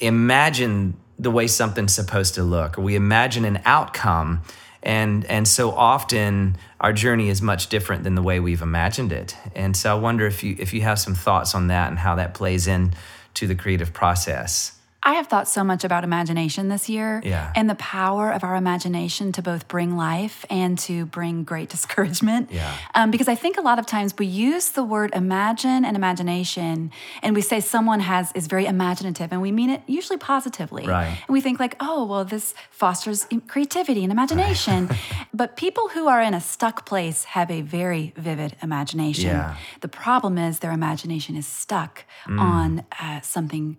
imagine 0.00 0.96
the 1.18 1.30
way 1.30 1.46
something's 1.46 1.94
supposed 1.94 2.34
to 2.34 2.42
look, 2.42 2.78
or 2.78 2.82
we 2.82 2.94
imagine 2.94 3.44
an 3.44 3.60
outcome. 3.64 4.42
And, 4.82 5.24
and 5.24 5.48
so 5.48 5.70
often 5.72 6.56
our 6.78 6.92
journey 6.92 7.28
is 7.28 7.42
much 7.42 7.68
different 7.68 8.04
than 8.04 8.14
the 8.14 8.22
way 8.22 8.38
we've 8.38 8.62
imagined 8.62 9.12
it. 9.12 9.36
And 9.54 9.76
so 9.76 9.96
I 9.96 9.98
wonder 9.98 10.26
if 10.26 10.44
you, 10.44 10.54
if 10.58 10.74
you 10.74 10.82
have 10.82 10.98
some 10.98 11.14
thoughts 11.14 11.54
on 11.54 11.68
that 11.68 11.88
and 11.88 11.98
how 11.98 12.14
that 12.16 12.34
plays 12.34 12.66
in 12.66 12.92
to 13.34 13.46
the 13.46 13.54
creative 13.54 13.92
process. 13.92 14.75
I 15.06 15.12
have 15.12 15.28
thought 15.28 15.46
so 15.46 15.62
much 15.62 15.84
about 15.84 16.02
imagination 16.02 16.68
this 16.68 16.88
year 16.88 17.22
yeah. 17.24 17.52
and 17.54 17.70
the 17.70 17.76
power 17.76 18.32
of 18.32 18.42
our 18.42 18.56
imagination 18.56 19.30
to 19.32 19.40
both 19.40 19.68
bring 19.68 19.96
life 19.96 20.44
and 20.50 20.76
to 20.80 21.06
bring 21.06 21.44
great 21.44 21.68
discouragement. 21.76 22.50
Yeah. 22.50 22.76
Um, 22.92 23.12
because 23.12 23.28
I 23.28 23.36
think 23.36 23.56
a 23.56 23.60
lot 23.60 23.78
of 23.78 23.86
times 23.86 24.12
we 24.18 24.26
use 24.26 24.70
the 24.70 24.82
word 24.82 25.12
imagine 25.14 25.84
and 25.84 25.96
imagination 25.96 26.90
and 27.22 27.36
we 27.36 27.40
say 27.40 27.60
someone 27.60 28.00
has 28.00 28.32
is 28.34 28.48
very 28.48 28.66
imaginative 28.66 29.30
and 29.30 29.40
we 29.40 29.52
mean 29.52 29.70
it 29.70 29.80
usually 29.86 30.18
positively. 30.18 30.88
Right. 30.88 31.16
And 31.28 31.32
we 31.32 31.40
think 31.40 31.60
like, 31.60 31.76
oh, 31.78 32.04
well, 32.04 32.24
this 32.24 32.52
fosters 32.72 33.28
creativity 33.46 34.02
and 34.02 34.10
imagination. 34.10 34.88
Right. 34.88 34.98
but 35.32 35.56
people 35.56 35.86
who 35.90 36.08
are 36.08 36.20
in 36.20 36.34
a 36.34 36.40
stuck 36.40 36.84
place 36.84 37.22
have 37.24 37.48
a 37.48 37.62
very 37.62 38.12
vivid 38.16 38.56
imagination. 38.60 39.30
Yeah. 39.30 39.56
The 39.82 39.88
problem 39.88 40.36
is 40.36 40.58
their 40.58 40.72
imagination 40.72 41.36
is 41.36 41.46
stuck 41.46 42.04
mm. 42.26 42.40
on 42.40 42.84
uh, 43.00 43.20
something 43.20 43.76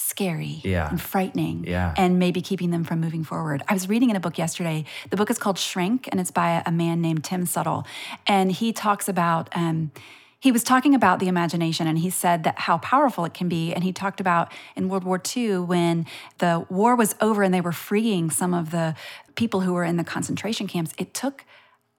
scary 0.00 0.60
yeah. 0.64 0.88
and 0.88 1.00
frightening 1.00 1.64
yeah. 1.66 1.94
and 1.96 2.18
maybe 2.18 2.40
keeping 2.40 2.70
them 2.70 2.84
from 2.84 3.00
moving 3.00 3.22
forward. 3.22 3.62
I 3.68 3.74
was 3.74 3.88
reading 3.88 4.10
in 4.10 4.16
a 4.16 4.20
book 4.20 4.38
yesterday. 4.38 4.84
The 5.10 5.16
book 5.16 5.30
is 5.30 5.38
called 5.38 5.58
Shrink 5.58 6.08
and 6.10 6.20
it's 6.20 6.30
by 6.30 6.62
a 6.64 6.72
man 6.72 7.00
named 7.00 7.24
Tim 7.24 7.44
Suttle. 7.44 7.86
And 8.26 8.50
he 8.50 8.72
talks 8.72 9.08
about, 9.08 9.48
um, 9.52 9.92
he 10.40 10.50
was 10.50 10.64
talking 10.64 10.94
about 10.94 11.20
the 11.20 11.28
imagination 11.28 11.86
and 11.86 11.98
he 11.98 12.08
said 12.08 12.44
that 12.44 12.60
how 12.60 12.78
powerful 12.78 13.26
it 13.26 13.34
can 13.34 13.48
be. 13.48 13.74
And 13.74 13.84
he 13.84 13.92
talked 13.92 14.20
about 14.20 14.50
in 14.74 14.88
World 14.88 15.04
War 15.04 15.20
II 15.36 15.58
when 15.58 16.06
the 16.38 16.64
war 16.70 16.96
was 16.96 17.14
over 17.20 17.42
and 17.42 17.52
they 17.52 17.60
were 17.60 17.72
freeing 17.72 18.30
some 18.30 18.54
of 18.54 18.70
the 18.70 18.94
people 19.34 19.60
who 19.60 19.74
were 19.74 19.84
in 19.84 19.98
the 19.98 20.04
concentration 20.04 20.66
camps, 20.66 20.94
it 20.96 21.12
took 21.12 21.44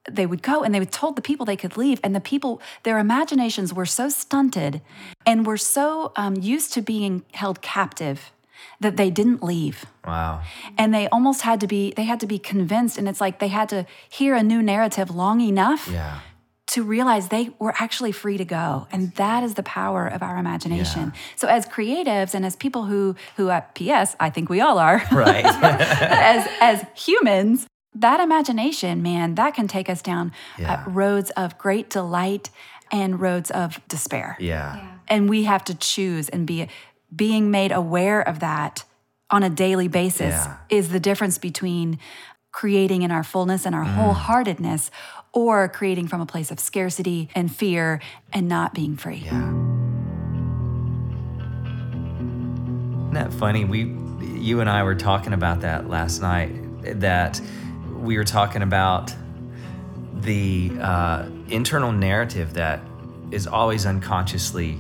they 0.10 0.26
would 0.26 0.42
go 0.42 0.64
and 0.64 0.74
they 0.74 0.80
would 0.80 0.92
told 0.92 1.16
the 1.16 1.22
people 1.22 1.46
they 1.46 1.56
could 1.56 1.78
leave. 1.78 2.00
And 2.04 2.16
the 2.16 2.22
people 2.22 2.62
their 2.84 3.00
imaginations 3.00 3.74
were 3.74 3.86
so 3.86 4.10
stunted 4.10 4.82
and 5.26 5.46
were 5.46 5.58
so 5.58 6.12
um, 6.16 6.36
used 6.36 6.74
to 6.74 6.82
being 6.82 7.24
held 7.34 7.62
captive 7.62 8.32
that 8.80 8.98
they 8.98 9.10
didn't 9.10 9.44
leave. 9.44 9.86
Wow. 10.06 10.42
And 10.78 10.94
they 10.94 11.08
almost 11.10 11.42
had 11.44 11.60
to 11.62 11.68
be 11.68 11.94
they 11.96 12.04
had 12.04 12.20
to 12.22 12.28
be 12.28 12.40
convinced. 12.40 12.98
And 12.98 13.08
it's 13.08 13.22
like 13.22 13.40
they 13.40 13.48
had 13.48 13.70
to 13.70 13.86
hear 14.10 14.36
a 14.36 14.44
new 14.44 14.62
narrative 14.62 15.14
long 15.14 15.40
enough 15.42 15.88
yeah. 15.88 16.20
to 16.68 16.84
realize 16.84 17.30
they 17.30 17.50
were 17.60 17.74
actually 17.78 18.12
free 18.12 18.38
to 18.38 18.46
go. 18.46 18.88
And 18.92 19.14
that 19.14 19.44
is 19.44 19.54
the 19.54 19.64
power 19.64 20.08
of 20.08 20.24
our 20.24 20.38
imagination. 20.38 21.14
So 21.36 21.48
as 21.48 21.68
creatives 21.68 22.34
and 22.34 22.44
as 22.46 22.56
people 22.56 22.86
who 22.86 23.16
who 23.38 23.50
at 23.50 23.76
ps 23.76 24.16
i 24.20 24.30
think 24.30 24.50
we 24.50 24.62
all 24.62 24.80
are. 24.80 25.04
Right. 25.12 25.46
as 25.46 26.48
as 26.60 26.86
humans 26.96 27.68
that 27.96 28.20
imagination 28.20 29.02
man 29.02 29.36
that 29.36 29.54
can 29.54 29.68
take 29.68 29.90
us 29.90 30.02
down 30.02 30.32
Yeah. 30.58 30.84
uh, 30.86 30.90
roads 30.90 31.30
of 31.32 31.58
great 31.58 31.90
delight 31.90 32.50
and 32.92 33.20
roads 33.20 33.52
of 33.52 33.80
despair 33.88 34.38
yeah. 34.40 34.80
and 35.08 35.30
we 35.30 35.44
have 35.44 35.64
to 35.66 35.76
choose 35.76 36.30
and 36.30 36.46
be 36.48 36.68
being 37.14 37.52
made 37.52 37.72
aware 37.72 38.22
of 38.22 38.40
that 38.40 38.84
on 39.30 39.44
a 39.44 39.50
daily 39.50 39.88
basis 39.88 40.34
Yeah. 40.46 40.58
is 40.70 40.90
the 40.90 41.00
difference 41.00 41.38
between 41.38 42.00
creating 42.52 43.02
in 43.02 43.12
our 43.12 43.24
fullness 43.24 43.66
and 43.66 43.74
our 43.76 43.86
Mm. 43.86 43.96
wholeheartedness 43.96 44.90
or 45.34 45.70
creating 45.70 46.08
from 46.08 46.20
a 46.22 46.26
place 46.26 46.52
of 46.52 46.60
scarcity 46.60 47.30
and 47.34 47.54
fear 47.54 48.02
and 48.34 48.48
not 48.50 48.74
being 48.74 48.98
free. 48.98 49.24
Yeah. 49.26 49.50
Isn't 53.02 53.14
that 53.14 53.34
funny? 53.34 53.66
We, 53.66 53.84
you 54.40 54.60
and 54.62 54.70
I 54.70 54.84
were 54.84 54.96
talking 54.96 55.34
about 55.34 55.62
that 55.62 55.90
last 55.90 56.22
night. 56.22 56.52
That 57.00 57.40
we 58.02 58.18
were 58.18 58.24
talking 58.24 58.62
about 58.62 59.14
the 60.22 60.72
uh, 60.80 61.26
internal 61.50 61.92
narrative 61.92 62.54
that 62.54 62.82
is 63.32 63.48
always 63.48 63.86
unconsciously 63.86 64.80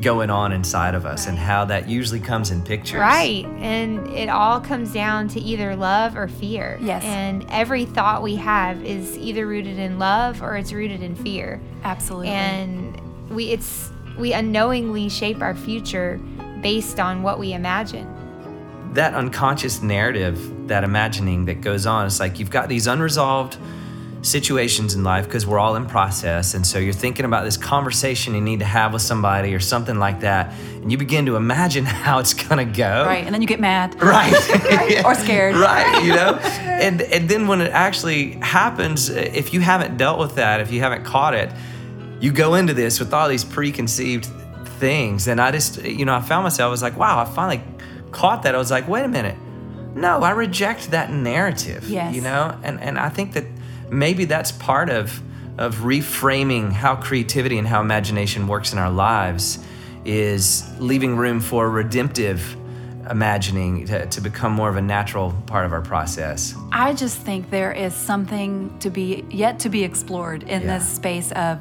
going 0.00 0.30
on 0.30 0.52
inside 0.52 0.94
of 0.94 1.04
us, 1.04 1.26
and 1.26 1.38
how 1.38 1.64
that 1.66 1.88
usually 1.88 2.20
comes 2.20 2.50
in 2.50 2.62
pictures. 2.62 3.00
Right. 3.00 3.44
And 3.58 4.06
it 4.08 4.28
all 4.30 4.60
comes 4.60 4.92
down 4.92 5.28
to 5.28 5.40
either 5.40 5.76
love 5.76 6.16
or 6.16 6.26
fear. 6.26 6.78
Yes. 6.80 7.04
And 7.04 7.44
every 7.50 7.84
thought 7.84 8.22
we 8.22 8.36
have 8.36 8.82
is 8.82 9.18
either 9.18 9.46
rooted 9.46 9.78
in 9.78 9.98
love 9.98 10.42
or 10.42 10.56
it's 10.56 10.72
rooted 10.72 11.02
in 11.02 11.14
fear. 11.14 11.60
Absolutely. 11.84 12.28
And 12.28 13.28
we 13.30 13.50
it's 13.50 13.90
we 14.18 14.32
unknowingly 14.32 15.08
shape 15.08 15.42
our 15.42 15.54
future 15.54 16.18
based 16.62 16.98
on 16.98 17.22
what 17.22 17.38
we 17.38 17.52
imagine. 17.52 18.06
That 18.94 19.14
unconscious 19.14 19.82
narrative, 19.82 20.68
that 20.68 20.84
imagining 20.84 21.44
that 21.46 21.60
goes 21.60 21.86
on, 21.86 22.06
it's 22.06 22.20
like 22.20 22.38
you've 22.38 22.50
got 22.50 22.68
these 22.68 22.86
unresolved 22.86 23.56
situations 24.22 24.94
in 24.94 25.02
life 25.02 25.24
because 25.24 25.46
we're 25.46 25.58
all 25.58 25.76
in 25.76 25.86
process. 25.86 26.54
And 26.54 26.66
so 26.66 26.78
you're 26.78 26.92
thinking 26.92 27.24
about 27.24 27.44
this 27.44 27.56
conversation 27.56 28.34
you 28.34 28.40
need 28.40 28.58
to 28.58 28.66
have 28.66 28.92
with 28.92 29.02
somebody 29.02 29.54
or 29.54 29.60
something 29.60 29.98
like 29.98 30.20
that. 30.20 30.52
And 30.82 30.92
you 30.92 30.98
begin 30.98 31.26
to 31.26 31.36
imagine 31.36 31.84
how 31.86 32.18
it's 32.18 32.34
going 32.34 32.66
to 32.66 32.76
go. 32.76 33.04
right. 33.06 33.24
And 33.24 33.34
then 33.34 33.40
you 33.40 33.48
get 33.48 33.60
mad. 33.60 33.96
Right. 34.10 35.04
Or 35.04 35.14
scared. 35.14 35.54
right. 35.56 36.04
You 36.04 36.14
know? 36.14 36.38
And, 36.80 37.02
and 37.02 37.28
then 37.28 37.46
when 37.46 37.60
it 37.60 37.70
actually 37.72 38.32
happens, 38.40 39.10
if 39.10 39.52
you 39.52 39.60
haven't 39.60 39.98
dealt 39.98 40.18
with 40.18 40.36
that, 40.36 40.60
if 40.62 40.72
you 40.72 40.80
haven't 40.80 41.04
caught 41.04 41.34
it, 41.34 41.52
you 42.20 42.32
go 42.32 42.54
into 42.54 42.72
this 42.72 42.98
with 42.98 43.12
all 43.12 43.28
these 43.28 43.44
preconceived 43.44 44.24
things. 44.78 45.28
And 45.28 45.42
I 45.42 45.50
just, 45.50 45.84
you 45.84 46.06
know, 46.06 46.14
I 46.14 46.22
found 46.22 46.44
myself, 46.44 46.68
I 46.68 46.70
was 46.70 46.82
like, 46.82 46.96
wow, 46.96 47.20
I 47.20 47.26
finally 47.26 47.62
caught 48.12 48.42
that. 48.42 48.54
I 48.54 48.58
was 48.58 48.70
like, 48.70 48.88
wait 48.88 49.04
a 49.04 49.08
minute. 49.08 49.36
No, 49.94 50.20
I 50.22 50.30
reject 50.30 50.90
that 50.92 51.10
narrative. 51.10 51.88
Yes. 51.88 52.14
You 52.14 52.22
know? 52.22 52.58
And 52.62 52.80
and 52.80 52.98
I 52.98 53.08
think 53.08 53.32
that 53.34 53.44
maybe 53.90 54.24
that's 54.24 54.52
part 54.52 54.88
of 54.90 55.20
of 55.58 55.76
reframing 55.78 56.72
how 56.72 56.96
creativity 56.96 57.58
and 57.58 57.66
how 57.66 57.80
imagination 57.80 58.46
works 58.46 58.72
in 58.72 58.78
our 58.78 58.90
lives 58.90 59.58
is 60.04 60.64
leaving 60.78 61.16
room 61.16 61.40
for 61.40 61.68
redemptive 61.68 62.56
imagining 63.10 63.84
to, 63.86 64.06
to 64.06 64.20
become 64.20 64.52
more 64.52 64.68
of 64.68 64.76
a 64.76 64.80
natural 64.80 65.32
part 65.46 65.66
of 65.66 65.72
our 65.72 65.80
process. 65.82 66.54
I 66.72 66.94
just 66.94 67.18
think 67.18 67.50
there 67.50 67.72
is 67.72 67.92
something 67.94 68.78
to 68.78 68.90
be 68.90 69.24
yet 69.30 69.58
to 69.60 69.68
be 69.68 69.82
explored 69.84 70.44
in 70.44 70.62
Yeah. 70.62 70.78
this 70.78 70.88
space 70.88 71.32
of 71.32 71.58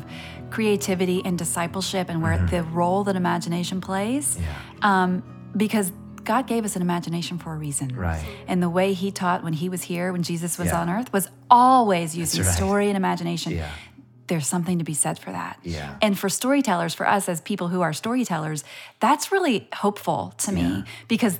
creativity 0.51 1.21
and 1.25 1.37
discipleship 1.37 2.09
and 2.09 2.21
where 2.21 2.37
the 2.37 2.63
role 2.63 3.03
that 3.05 3.15
imagination 3.15 3.81
plays. 3.81 4.35
Mm-hmm. 4.35 4.43
Yeah. 4.43 5.03
Um, 5.03 5.23
because 5.57 5.91
God 6.29 6.45
gave 6.45 6.63
us 6.63 6.75
an 6.75 6.83
imagination 6.83 7.39
for 7.39 7.53
a 7.53 7.57
reason. 7.57 7.95
Right. 7.95 8.23
And 8.47 8.61
the 8.61 8.69
way 8.69 8.93
he 8.93 9.09
taught 9.09 9.43
when 9.43 9.53
he 9.53 9.67
was 9.67 9.81
here, 9.81 10.11
when 10.11 10.21
Jesus 10.21 10.59
was 10.59 10.67
Yeah. 10.67 10.79
on 10.81 10.87
earth, 10.87 11.11
was 11.11 11.27
always 11.49 12.15
using 12.15 12.43
right. 12.43 12.53
story 12.53 12.87
and 12.87 12.95
imagination. 12.95 13.53
Yeah. 13.53 13.71
There's 14.27 14.45
something 14.45 14.77
to 14.77 14.83
be 14.83 14.93
said 14.93 15.17
for 15.17 15.31
that. 15.31 15.57
Yeah. 15.63 15.95
And 16.03 16.19
for 16.19 16.29
storytellers, 16.29 16.93
for 16.93 17.07
us 17.07 17.27
as 17.27 17.41
people 17.41 17.69
who 17.69 17.81
are 17.81 17.93
storytellers, 17.93 18.63
that's 18.99 19.31
really 19.31 19.67
hopeful 19.73 20.35
to 20.45 20.51
me 20.51 20.83
because 21.07 21.39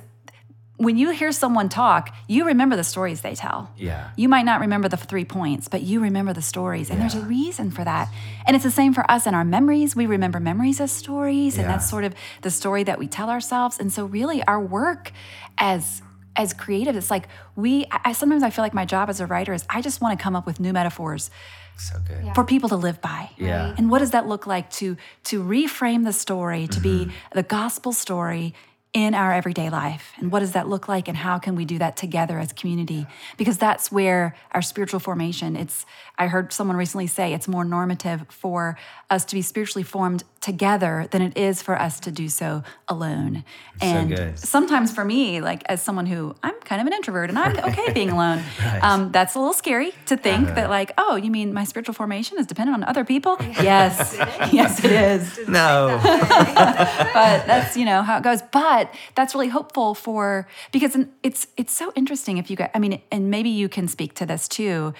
when 0.84 0.96
you 0.96 1.10
hear 1.10 1.30
someone 1.30 1.68
talk, 1.68 2.14
you 2.26 2.46
remember 2.46 2.74
the 2.74 2.84
stories 2.84 3.20
they 3.20 3.34
tell. 3.34 3.70
Yeah. 3.76 4.10
You 4.16 4.28
might 4.34 4.46
not 4.46 4.60
remember 4.60 4.88
the 4.88 4.96
three 4.96 5.26
points, 5.26 5.68
but 5.68 5.82
you 5.82 6.00
remember 6.00 6.32
the 6.32 6.40
stories. 6.54 6.88
And 6.90 6.98
there's 7.00 7.14
a 7.14 7.20
reason 7.20 7.70
for 7.70 7.84
that. 7.84 8.08
And 8.46 8.56
it's 8.56 8.64
the 8.64 8.70
same 8.70 8.94
for 8.94 9.04
us 9.10 9.26
in 9.26 9.34
our 9.34 9.44
memories. 9.44 9.94
We 9.94 10.06
remember 10.06 10.40
memories 10.40 10.80
as 10.80 10.90
stories, 10.90 11.56
and 11.58 11.64
Yeah. 11.66 11.72
that's 11.72 11.88
sort 11.90 12.04
of 12.04 12.14
the 12.40 12.50
story 12.50 12.82
that 12.84 12.98
we 12.98 13.06
tell 13.08 13.28
ourselves. 13.28 13.78
And 13.78 13.92
so 13.92 14.06
really 14.06 14.42
our 14.44 14.60
work 14.60 15.12
as 15.58 16.02
as 16.36 16.52
creative, 16.54 16.96
it's 16.96 17.10
like 17.10 17.26
we 17.56 17.84
I, 17.90 17.98
I- 18.06 18.12
sometimes 18.12 18.42
I 18.42 18.50
feel 18.50 18.64
like 18.64 18.72
my 18.82 18.86
job 18.86 19.10
as 19.10 19.20
a 19.20 19.26
writer 19.26 19.52
is 19.52 19.64
I 19.68 19.82
just 19.82 20.00
want 20.00 20.18
to 20.18 20.22
come 20.22 20.34
up 20.38 20.46
with 20.46 20.60
new 20.60 20.72
metaphors 20.72 21.28
So 21.76 21.96
good. 22.08 22.34
for 22.36 22.44
people 22.44 22.68
to 22.70 22.76
live 22.76 23.00
by. 23.02 23.30
Yeah. 23.36 23.74
And 23.76 23.90
what 23.90 23.98
does 23.98 24.12
that 24.12 24.26
look 24.28 24.46
like 24.46 24.70
to 24.80 24.96
to 25.24 25.42
reframe 25.42 26.04
the 26.04 26.12
story 26.14 26.66
to 26.68 26.80
Mm-hmm. 26.80 27.08
be 27.08 27.12
the 27.34 27.42
gospel 27.42 27.92
story 27.92 28.54
in 28.92 29.14
our 29.14 29.32
everyday 29.32 29.70
life? 29.70 30.12
And 30.16 30.32
what 30.32 30.40
does 30.40 30.52
that 30.52 30.68
look 30.68 30.88
like 30.88 31.06
and 31.06 31.16
how 31.16 31.38
can 31.38 31.54
we 31.54 31.64
do 31.64 31.78
that 31.78 31.96
together 31.96 32.38
as 32.38 32.52
community? 32.52 33.06
Because 33.36 33.56
that's 33.56 33.92
where 33.92 34.34
our 34.52 34.62
spiritual 34.62 34.98
formation, 35.00 35.56
it's 35.56 35.86
I 36.18 36.26
heard 36.26 36.52
someone 36.52 36.76
recently 36.76 37.06
say 37.06 37.32
it's 37.32 37.46
more 37.46 37.64
normative 37.64 38.26
for 38.28 38.76
us 39.08 39.24
to 39.26 39.34
be 39.34 39.42
spiritually 39.42 39.84
formed 39.84 40.24
together 40.40 41.06
than 41.10 41.20
it 41.20 41.36
is 41.36 41.60
for 41.60 41.78
us 41.78 42.00
to 42.00 42.10
do 42.10 42.28
so 42.28 42.62
alone. 42.88 43.44
and 43.82 44.08
good. 44.16 44.38
sometimes 44.38 44.90
for 44.92 45.04
me, 45.04 45.40
like 45.40 45.62
as 45.66 45.82
someone 45.82 46.06
who 46.06 46.34
I'm 46.42 46.58
kind 46.60 46.80
of 46.80 46.86
an 46.86 46.92
introvert 46.94 47.28
and 47.28 47.38
I'm 47.38 47.58
okay 47.58 47.92
being 47.92 48.10
alone, 48.16 48.42
um, 48.80 49.12
that's 49.12 49.34
a 49.34 49.38
little 49.38 49.52
scary 49.52 49.92
to 50.06 50.16
think 50.16 50.46
that 50.54 50.70
like, 50.70 50.92
oh, 50.96 51.16
you 51.16 51.30
mean 51.30 51.52
my 51.52 51.64
spiritual 51.64 51.94
formation 51.94 52.38
is 52.38 52.46
dependent 52.46 52.74
on 52.74 52.84
other 52.84 53.04
people? 53.04 53.36
Yes, 53.60 54.16
yes, 54.52 54.82
it 54.82 54.92
is. 55.12 55.46
No. 55.46 56.00
But 56.02 57.46
that's 57.46 57.76
you 57.76 57.84
know 57.84 58.02
how 58.02 58.16
it 58.16 58.24
goes. 58.24 58.40
But 58.42 58.92
that's 59.14 59.34
really 59.34 59.48
hopeful 59.48 59.94
for 59.94 60.48
because 60.72 60.96
it's 61.22 61.46
it's 61.58 61.72
so 61.72 61.92
interesting 61.94 62.38
if 62.38 62.50
you 62.50 62.56
get. 62.56 62.70
I 62.74 62.78
mean, 62.78 63.02
and 63.12 63.30
maybe 63.30 63.50
you 63.50 63.68
can 63.68 63.86
speak 63.86 64.14
to 64.14 64.26
this 64.26 64.48
too. 64.48 64.94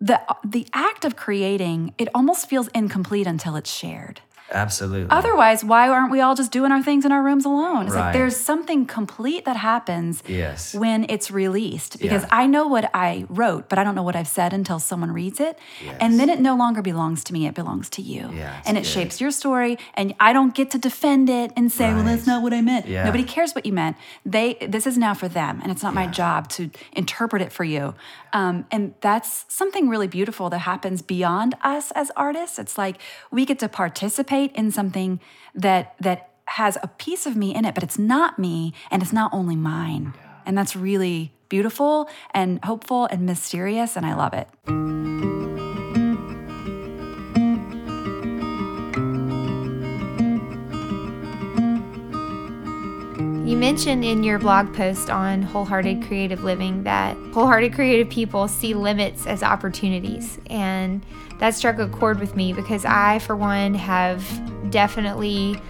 The 0.00 0.20
the 0.42 0.66
act 0.72 1.04
of 1.04 1.14
creating 1.14 1.92
it 1.98 2.08
almost 2.14 2.48
feels 2.48 2.68
incomplete 2.68 3.26
until 3.26 3.54
it's 3.56 3.70
shared. 3.70 4.22
Absolutely. 4.52 5.08
Otherwise, 5.10 5.64
why 5.64 5.88
aren't 5.88 6.10
we 6.10 6.20
all 6.20 6.34
just 6.34 6.50
doing 6.52 6.72
our 6.72 6.82
things 6.82 7.04
in 7.04 7.12
our 7.12 7.22
rooms 7.22 7.44
alone? 7.44 7.86
It's 7.86 7.94
Right. 7.94 8.06
like 8.06 8.12
there's 8.12 8.36
something 8.36 8.86
complete 8.86 9.44
that 9.44 9.56
happens 9.56 10.22
Yes. 10.26 10.74
when 10.74 11.06
it's 11.08 11.30
released 11.30 12.00
because 12.00 12.22
Yeah. 12.22 12.28
I 12.32 12.46
know 12.46 12.66
what 12.66 12.90
I 12.94 13.26
wrote, 13.28 13.68
but 13.68 13.78
I 13.78 13.84
don't 13.84 13.94
know 13.94 14.02
what 14.02 14.16
I've 14.16 14.28
said 14.28 14.52
until 14.52 14.78
someone 14.78 15.12
reads 15.12 15.40
it. 15.40 15.58
Yes. 15.84 15.96
And 16.00 16.18
then 16.18 16.28
it 16.28 16.40
no 16.40 16.56
longer 16.56 16.82
belongs 16.82 17.22
to 17.24 17.32
me, 17.32 17.46
it 17.46 17.54
belongs 17.54 17.88
to 17.90 18.02
you. 18.02 18.30
Yeah, 18.34 18.54
and 18.66 18.76
it 18.76 18.80
good. 18.82 18.86
shapes 18.90 19.20
your 19.20 19.30
story 19.30 19.78
and 19.94 20.14
I 20.18 20.32
don't 20.32 20.54
get 20.54 20.70
to 20.72 20.78
defend 20.78 21.28
it 21.30 21.52
and 21.56 21.70
say, 21.70 21.92
"Well, 21.94 22.04
that's 22.04 22.26
not 22.26 22.42
what 22.42 22.52
I 22.52 22.60
meant." 22.60 22.86
Yeah. 22.86 23.04
Nobody 23.04 23.24
cares 23.24 23.54
what 23.54 23.64
you 23.66 23.72
meant. 23.72 23.96
They 24.26 24.54
this 24.68 24.86
is 24.86 24.96
now 24.98 25.14
for 25.14 25.28
them 25.28 25.60
and 25.62 25.70
it's 25.70 25.82
not 25.82 25.94
my 25.94 26.06
job 26.06 26.48
to 26.50 26.70
interpret 26.92 27.42
it 27.42 27.52
for 27.52 27.64
you. 27.64 27.94
Um, 28.32 28.64
and 28.70 28.94
that's 29.00 29.44
something 29.48 29.88
really 29.88 30.06
beautiful 30.06 30.50
that 30.50 30.60
happens 30.60 31.02
beyond 31.02 31.56
us 31.64 31.90
as 31.92 32.10
artists. 32.16 32.58
It's 32.58 32.78
like 32.78 32.96
we 33.30 33.44
get 33.44 33.58
to 33.60 33.68
participate 33.68 34.39
in 34.46 34.70
something 34.70 35.20
that 35.54 35.94
that 36.00 36.30
has 36.46 36.76
a 36.82 36.88
piece 36.88 37.26
of 37.26 37.36
me 37.36 37.54
in 37.54 37.64
it, 37.64 37.74
but 37.74 37.82
it's 37.82 37.98
not 37.98 38.38
me 38.38 38.74
and 38.90 39.02
it's 39.02 39.12
not 39.12 39.32
only 39.32 39.56
mine. 39.56 40.14
And 40.44 40.58
that's 40.58 40.74
really 40.74 41.32
beautiful 41.48 42.08
and 42.32 42.64
hopeful 42.64 43.06
and 43.06 43.26
mysterious, 43.26 43.96
and 43.96 44.04
I 44.04 44.14
love 44.14 44.34
it. 44.34 45.39
Mentioned 53.60 54.06
in 54.06 54.22
your 54.22 54.38
blog 54.38 54.74
post 54.74 55.10
on 55.10 55.42
Wholehearted 55.42 56.02
Creative 56.04 56.42
Living 56.42 56.82
that 56.84 57.14
wholehearted 57.34 57.74
creative 57.74 58.08
people 58.08 58.48
see 58.48 58.72
limits 58.72 59.26
as 59.26 59.42
opportunities. 59.42 60.40
And 60.46 61.04
that 61.40 61.54
struck 61.54 61.78
a 61.78 61.86
chord 61.86 62.20
with 62.20 62.34
me 62.34 62.54
because 62.54 62.86
I, 62.86 63.18
for 63.18 63.36
one, 63.36 63.74
have 63.74 64.24
definitely 64.70 65.60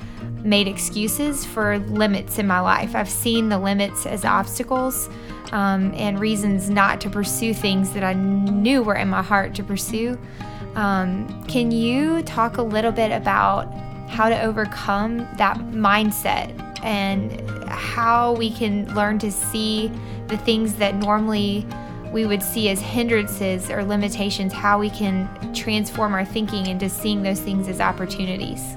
made 0.45 0.69
excuses 0.69 1.45
for 1.45 1.81
limits 1.81 2.39
in 2.39 2.47
my 2.47 2.61
life. 2.61 2.95
I've 2.95 3.11
seen 3.11 3.49
the 3.49 3.59
limits 3.59 4.07
as 4.07 4.25
obstacles 4.25 5.09
um, 5.51 5.93
and 5.97 6.21
reasons 6.21 6.71
not 6.71 7.01
to 7.01 7.11
pursue 7.11 7.53
things 7.53 7.93
that 7.95 8.05
I 8.05 8.13
knew 8.13 8.85
were 8.85 8.95
in 8.95 9.09
my 9.09 9.23
heart 9.23 9.53
to 9.57 9.65
pursue. 9.65 10.17
Um, 10.77 11.45
can 11.49 11.73
you 11.73 12.23
talk 12.23 12.59
a 12.59 12.63
little 12.63 12.93
bit 12.93 13.11
about 13.11 13.65
how 14.09 14.29
to 14.29 14.41
overcome 14.43 15.19
that 15.39 15.57
mindset 15.73 16.70
and 16.83 17.69
how 17.69 18.35
we 18.35 18.51
can 18.51 18.93
learn 18.95 19.19
to 19.21 19.31
see 19.31 19.93
the 20.27 20.37
things 20.39 20.75
that 20.75 20.95
normally 20.95 21.67
we 22.13 22.27
would 22.27 22.43
see 22.43 22.69
as 22.69 22.81
hindrances 22.81 23.71
or 23.71 23.85
limitations, 23.85 24.53
how 24.53 24.79
we 24.79 24.91
can 24.91 25.29
transform 25.55 26.13
our 26.13 26.25
thinking 26.25 26.67
into 26.67 26.89
seeing 26.89 27.23
those 27.23 27.41
things 27.41 27.69
as 27.69 27.81
opportunities? 27.81 28.75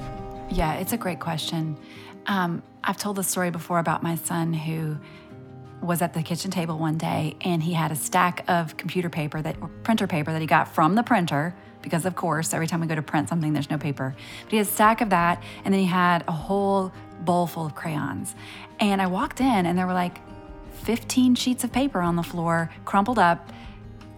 Yeah, 0.51 0.75
it's 0.75 0.93
a 0.93 0.97
great 0.97 1.19
question. 1.19 1.77
Um, 2.27 2.61
I've 2.83 2.97
told 2.97 3.15
the 3.15 3.23
story 3.23 3.49
before 3.49 3.79
about 3.79 4.03
my 4.03 4.15
son 4.15 4.53
who 4.53 4.97
was 5.81 6.01
at 6.01 6.13
the 6.13 6.23
kitchen 6.23 6.51
table 6.51 6.77
one 6.77 6.97
day 6.97 7.35
and 7.41 7.61
he 7.61 7.73
had 7.73 7.91
a 7.91 7.95
stack 7.95 8.45
of 8.47 8.77
computer 8.77 9.09
paper 9.09 9.41
that 9.41 9.57
printer 9.83 10.07
paper 10.07 10.31
that 10.31 10.39
he 10.39 10.47
got 10.47 10.73
from 10.73 10.95
the 10.95 11.03
printer 11.03 11.53
because 11.83 12.05
of 12.05 12.15
course 12.15 12.53
every 12.53 12.65
time 12.65 12.81
we 12.81 12.87
go 12.87 12.95
to 12.95 13.01
print 13.03 13.29
something 13.29 13.53
there's 13.53 13.69
no 13.69 13.77
paper 13.77 14.15
but 14.43 14.51
he 14.51 14.57
had 14.57 14.65
a 14.65 14.69
stack 14.69 15.01
of 15.01 15.11
that 15.11 15.43
and 15.63 15.73
then 15.73 15.79
he 15.79 15.87
had 15.87 16.23
a 16.27 16.31
whole 16.31 16.91
bowl 17.21 17.45
full 17.45 17.65
of 17.65 17.75
crayons 17.75 18.33
and 18.79 19.01
i 19.01 19.05
walked 19.05 19.39
in 19.39 19.65
and 19.67 19.77
there 19.77 19.85
were 19.85 19.93
like 19.93 20.19
15 20.83 21.35
sheets 21.35 21.63
of 21.63 21.71
paper 21.71 22.01
on 22.01 22.15
the 22.15 22.23
floor, 22.23 22.69
crumpled 22.85 23.17
up 23.17 23.51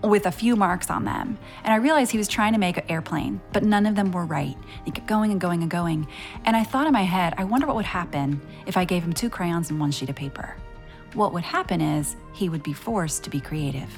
with 0.03 0.25
a 0.25 0.31
few 0.31 0.55
marks 0.55 0.89
on 0.89 1.05
them. 1.05 1.37
And 1.63 1.73
I 1.73 1.77
realized 1.77 2.11
he 2.11 2.17
was 2.17 2.27
trying 2.27 2.53
to 2.53 2.59
make 2.59 2.77
an 2.77 2.83
airplane, 2.89 3.41
but 3.53 3.63
none 3.63 3.85
of 3.85 3.95
them 3.95 4.11
were 4.11 4.25
right. 4.25 4.57
He 4.83 4.91
kept 4.91 5.07
going 5.07 5.31
and 5.31 5.39
going 5.39 5.61
and 5.61 5.71
going. 5.71 6.07
And 6.43 6.55
I 6.55 6.63
thought 6.63 6.87
in 6.87 6.93
my 6.93 7.03
head, 7.03 7.33
I 7.37 7.43
wonder 7.43 7.67
what 7.67 7.75
would 7.75 7.85
happen 7.85 8.41
if 8.65 8.77
I 8.77 8.85
gave 8.85 9.03
him 9.03 9.13
two 9.13 9.29
crayons 9.29 9.69
and 9.69 9.79
one 9.79 9.91
sheet 9.91 10.09
of 10.09 10.15
paper. 10.15 10.55
What 11.13 11.33
would 11.33 11.43
happen 11.43 11.81
is 11.81 12.15
he 12.33 12.49
would 12.49 12.63
be 12.63 12.73
forced 12.73 13.23
to 13.23 13.29
be 13.29 13.39
creative. 13.39 13.89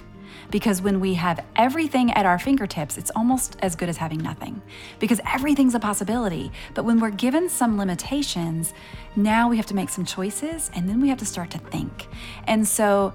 Because 0.49 0.81
when 0.81 0.99
we 0.99 1.15
have 1.15 1.43
everything 1.55 2.11
at 2.13 2.25
our 2.25 2.39
fingertips, 2.39 2.97
it's 2.97 3.11
almost 3.15 3.57
as 3.61 3.75
good 3.75 3.89
as 3.89 3.97
having 3.97 4.19
nothing 4.19 4.61
because 4.99 5.19
everything's 5.25 5.75
a 5.75 5.79
possibility. 5.79 6.51
But 6.73 6.85
when 6.85 6.99
we're 6.99 7.11
given 7.11 7.49
some 7.49 7.77
limitations, 7.77 8.73
now 9.15 9.49
we 9.49 9.57
have 9.57 9.65
to 9.67 9.75
make 9.75 9.89
some 9.89 10.05
choices 10.05 10.71
and 10.73 10.87
then 10.87 11.01
we 11.01 11.09
have 11.09 11.17
to 11.19 11.25
start 11.25 11.51
to 11.51 11.57
think. 11.57 12.07
And 12.45 12.67
so 12.67 13.13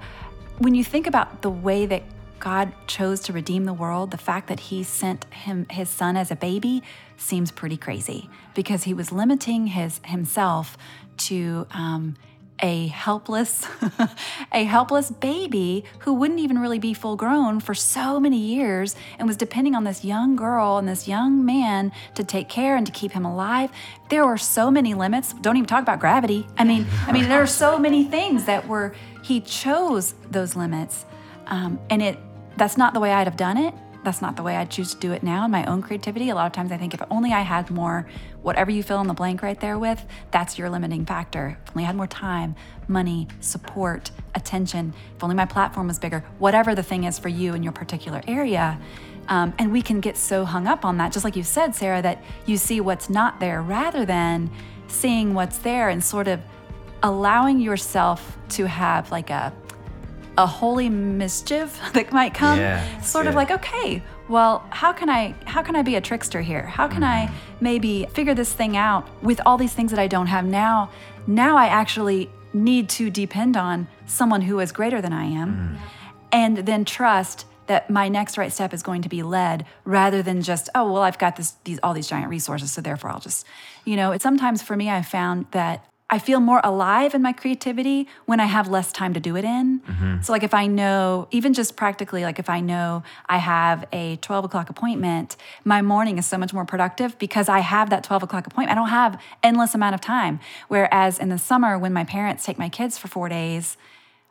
when 0.59 0.75
you 0.75 0.83
think 0.83 1.07
about 1.07 1.41
the 1.41 1.49
way 1.49 1.85
that 1.85 2.03
God 2.39 2.73
chose 2.87 3.21
to 3.21 3.33
redeem 3.33 3.63
the 3.63 3.73
world, 3.73 4.11
the 4.11 4.17
fact 4.17 4.49
that 4.49 4.59
he 4.59 4.83
sent 4.83 5.23
him 5.33 5.65
his 5.69 5.89
son 5.89 6.17
as 6.17 6.29
a 6.29 6.35
baby 6.35 6.83
seems 7.15 7.51
pretty 7.51 7.77
crazy 7.77 8.29
because 8.53 8.83
he 8.83 8.93
was 8.93 9.13
limiting 9.13 9.67
his 9.67 10.01
himself 10.03 10.77
to 11.15 11.65
um, 11.71 12.15
a 12.63 12.87
helpless 12.87 13.67
a 14.53 14.63
helpless 14.63 15.11
baby 15.11 15.83
who 15.99 16.13
wouldn't 16.13 16.39
even 16.39 16.57
really 16.57 16.79
be 16.79 16.93
full 16.93 17.17
grown 17.17 17.59
for 17.59 17.73
so 17.75 18.19
many 18.19 18.37
years 18.37 18.95
and 19.19 19.27
was 19.27 19.35
depending 19.35 19.75
on 19.75 19.83
this 19.83 20.05
young 20.05 20.35
girl 20.35 20.77
and 20.77 20.87
this 20.87 21.05
young 21.07 21.45
man 21.45 21.91
to 22.15 22.23
take 22.23 22.47
care 22.47 22.77
and 22.77 22.85
to 22.87 22.91
keep 22.91 23.11
him 23.11 23.25
alive. 23.25 23.69
There 24.09 24.25
were 24.25 24.37
so 24.37 24.71
many 24.71 24.93
limits. 24.93 25.33
Don't 25.33 25.57
even 25.57 25.67
talk 25.67 25.83
about 25.83 25.99
gravity. 25.99 26.47
I 26.57 26.63
mean 26.63 26.87
i 27.05 27.11
mean 27.11 27.27
there 27.27 27.41
are 27.41 27.47
so 27.47 27.77
many 27.77 28.05
things 28.05 28.45
that 28.45 28.67
were 28.67 28.95
he 29.21 29.41
chose 29.41 30.15
those 30.31 30.55
limits. 30.55 31.05
Um, 31.47 31.79
and 31.89 32.01
it 32.01 32.17
that's 32.55 32.77
not 32.77 32.93
the 32.93 32.99
way 32.99 33.11
i'd 33.11 33.27
have 33.27 33.35
done 33.35 33.57
it 33.57 33.73
that's 34.03 34.21
not 34.21 34.35
the 34.35 34.43
way 34.43 34.57
I 34.57 34.65
choose 34.65 34.93
to 34.93 34.99
do 34.99 35.11
it 35.11 35.23
now 35.23 35.45
in 35.45 35.51
my 35.51 35.65
own 35.65 35.81
creativity. 35.81 36.29
A 36.29 36.35
lot 36.35 36.45
of 36.45 36.51
times 36.51 36.71
I 36.71 36.77
think 36.77 36.93
if 36.93 37.01
only 37.09 37.31
I 37.31 37.41
had 37.41 37.69
more, 37.71 38.07
whatever 38.41 38.71
you 38.71 38.83
fill 38.83 39.01
in 39.01 39.07
the 39.07 39.13
blank 39.13 39.41
right 39.41 39.59
there 39.59 39.79
with, 39.79 40.03
that's 40.31 40.57
your 40.57 40.69
limiting 40.69 41.05
factor. 41.05 41.57
If 41.65 41.71
only 41.75 41.83
I 41.83 41.87
had 41.87 41.95
more 41.95 42.07
time, 42.07 42.55
money, 42.87 43.27
support, 43.39 44.11
attention, 44.35 44.93
if 45.15 45.23
only 45.23 45.35
my 45.35 45.45
platform 45.45 45.87
was 45.87 45.99
bigger, 45.99 46.23
whatever 46.39 46.75
the 46.75 46.83
thing 46.83 47.05
is 47.05 47.17
for 47.17 47.29
you 47.29 47.53
in 47.53 47.63
your 47.63 47.71
particular 47.71 48.21
area. 48.27 48.79
Um, 49.29 49.53
and 49.57 49.71
we 49.71 49.81
can 49.81 50.01
get 50.01 50.17
so 50.17 50.43
hung 50.43 50.67
up 50.67 50.83
on 50.83 50.97
that, 50.97 51.13
just 51.13 51.23
like 51.23 51.35
you 51.35 51.43
said, 51.43 51.73
Sarah, 51.73 52.01
that 52.01 52.21
you 52.45 52.57
see 52.57 52.81
what's 52.81 53.09
not 53.09 53.39
there 53.39 53.61
rather 53.61 54.05
than 54.05 54.51
seeing 54.87 55.33
what's 55.33 55.59
there 55.59 55.89
and 55.89 56.03
sort 56.03 56.27
of 56.27 56.41
allowing 57.03 57.59
yourself 57.59 58.37
to 58.49 58.65
have 58.65 59.11
like 59.11 59.29
a 59.29 59.53
a 60.37 60.45
holy 60.45 60.89
mischief 60.89 61.79
that 61.93 62.11
might 62.11 62.33
come. 62.33 62.59
Yeah, 62.59 63.01
sort 63.01 63.27
of 63.27 63.35
like 63.35 63.51
okay 63.51 64.01
well 64.29 64.65
how 64.69 64.93
can 64.93 65.09
i 65.09 65.35
how 65.45 65.61
can 65.61 65.75
i 65.75 65.81
be 65.81 65.95
a 65.95 66.01
trickster 66.01 66.41
here? 66.41 66.63
How 66.63 66.87
can 66.87 67.01
mm-hmm. 67.01 67.31
i 67.31 67.35
maybe 67.59 68.05
figure 68.13 68.33
this 68.33 68.53
thing 68.53 68.77
out 68.77 69.07
with 69.21 69.41
all 69.45 69.57
these 69.57 69.73
things 69.73 69.91
that 69.91 69.99
i 69.99 70.07
don't 70.07 70.27
have 70.27 70.45
now? 70.45 70.89
Now 71.27 71.57
i 71.57 71.67
actually 71.67 72.29
need 72.53 72.87
to 72.87 73.09
depend 73.09 73.57
on 73.57 73.87
someone 74.05 74.41
who 74.41 74.59
is 74.59 74.71
greater 74.71 75.01
than 75.01 75.11
i 75.11 75.25
am 75.25 75.49
mm. 75.55 75.77
and 76.31 76.57
then 76.57 76.85
trust 76.85 77.45
that 77.65 77.89
my 77.89 78.07
next 78.07 78.37
right 78.37 78.51
step 78.51 78.73
is 78.73 78.83
going 78.83 79.01
to 79.01 79.09
be 79.09 79.23
led 79.23 79.65
rather 79.85 80.21
than 80.21 80.41
just 80.41 80.69
oh 80.75 80.91
well 80.91 81.01
i've 81.01 81.17
got 81.17 81.35
this 81.35 81.55
these 81.63 81.79
all 81.81 81.93
these 81.93 82.07
giant 82.07 82.29
resources 82.29 82.71
so 82.71 82.81
therefore 82.81 83.09
i'll 83.09 83.19
just 83.19 83.45
you 83.85 83.95
know 83.95 84.11
it's 84.11 84.23
sometimes 84.23 84.61
for 84.61 84.75
me 84.75 84.89
i've 84.89 85.07
found 85.07 85.45
that 85.51 85.83
I 86.13 86.19
feel 86.19 86.39
more 86.39 86.61
alive 86.63 87.15
in 87.15 87.23
my 87.23 87.33
creativity 87.33 88.07
when 88.25 88.39
I 88.39 88.45
have 88.45 88.67
less 88.67 88.91
time 88.91 89.15
to 89.15 89.19
do 89.19 89.35
it 89.35 89.43
in. 89.43 89.79
Mm-hmm. 89.79 90.21
So, 90.21 90.31
like, 90.31 90.43
if 90.43 90.53
I 90.53 90.67
know, 90.67 91.27
even 91.31 91.55
just 91.55 91.75
practically, 91.75 92.21
like, 92.21 92.37
if 92.37 92.51
I 92.51 92.59
know 92.59 93.01
I 93.27 93.37
have 93.37 93.85
a 93.91 94.17
12 94.17 94.45
o'clock 94.45 94.69
appointment, 94.69 95.35
my 95.65 95.81
morning 95.81 96.19
is 96.19 96.27
so 96.27 96.37
much 96.37 96.53
more 96.53 96.65
productive 96.65 97.17
because 97.17 97.49
I 97.49 97.61
have 97.61 97.89
that 97.89 98.03
12 98.03 98.21
o'clock 98.21 98.45
appointment. 98.45 98.77
I 98.77 98.79
don't 98.79 98.89
have 98.89 99.19
endless 99.41 99.73
amount 99.73 99.95
of 99.95 100.01
time. 100.01 100.39
Whereas 100.67 101.17
in 101.17 101.29
the 101.29 101.39
summer, 101.39 101.79
when 101.79 101.93
my 101.93 102.03
parents 102.03 102.45
take 102.45 102.59
my 102.59 102.69
kids 102.69 102.99
for 102.99 103.07
four 103.07 103.27
days, 103.27 103.75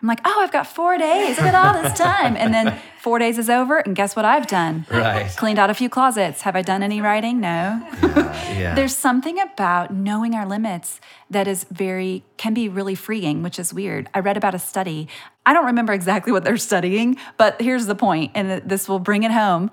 I'm 0.02 0.08
like, 0.08 0.20
oh, 0.24 0.40
I've 0.40 0.50
got 0.50 0.66
four 0.66 0.98
days. 0.98 1.38
I've 1.38 1.52
got 1.52 1.76
all 1.76 1.80
this 1.80 1.96
time. 1.96 2.36
And 2.36 2.52
then 2.52 2.76
four 2.98 3.20
days 3.20 3.38
is 3.38 3.48
over, 3.48 3.78
and 3.78 3.94
guess 3.94 4.16
what 4.16 4.24
I've 4.24 4.48
done? 4.48 4.84
Right. 4.90 5.28
Cleaned 5.36 5.60
out 5.60 5.70
a 5.70 5.74
few 5.74 5.88
closets. 5.88 6.42
Have 6.42 6.56
I 6.56 6.62
done 6.62 6.82
any 6.82 7.00
writing? 7.00 7.40
No. 7.40 7.80
Yeah, 8.02 8.58
yeah. 8.58 8.74
There's 8.74 8.96
something 8.96 9.40
about 9.40 9.92
knowing 9.94 10.34
our 10.34 10.44
limits 10.44 11.00
that 11.30 11.46
is 11.46 11.64
very, 11.70 12.24
can 12.36 12.52
be 12.52 12.68
really 12.68 12.96
freeing, 12.96 13.44
which 13.44 13.60
is 13.60 13.72
weird. 13.72 14.08
I 14.12 14.18
read 14.18 14.36
about 14.36 14.56
a 14.56 14.58
study. 14.58 15.08
I 15.46 15.52
don't 15.52 15.66
remember 15.66 15.92
exactly 15.92 16.32
what 16.32 16.42
they're 16.42 16.56
studying, 16.56 17.16
but 17.36 17.60
here's 17.60 17.86
the 17.86 17.94
point, 17.94 18.32
and 18.34 18.68
this 18.68 18.88
will 18.88 18.98
bring 18.98 19.22
it 19.22 19.30
home. 19.30 19.70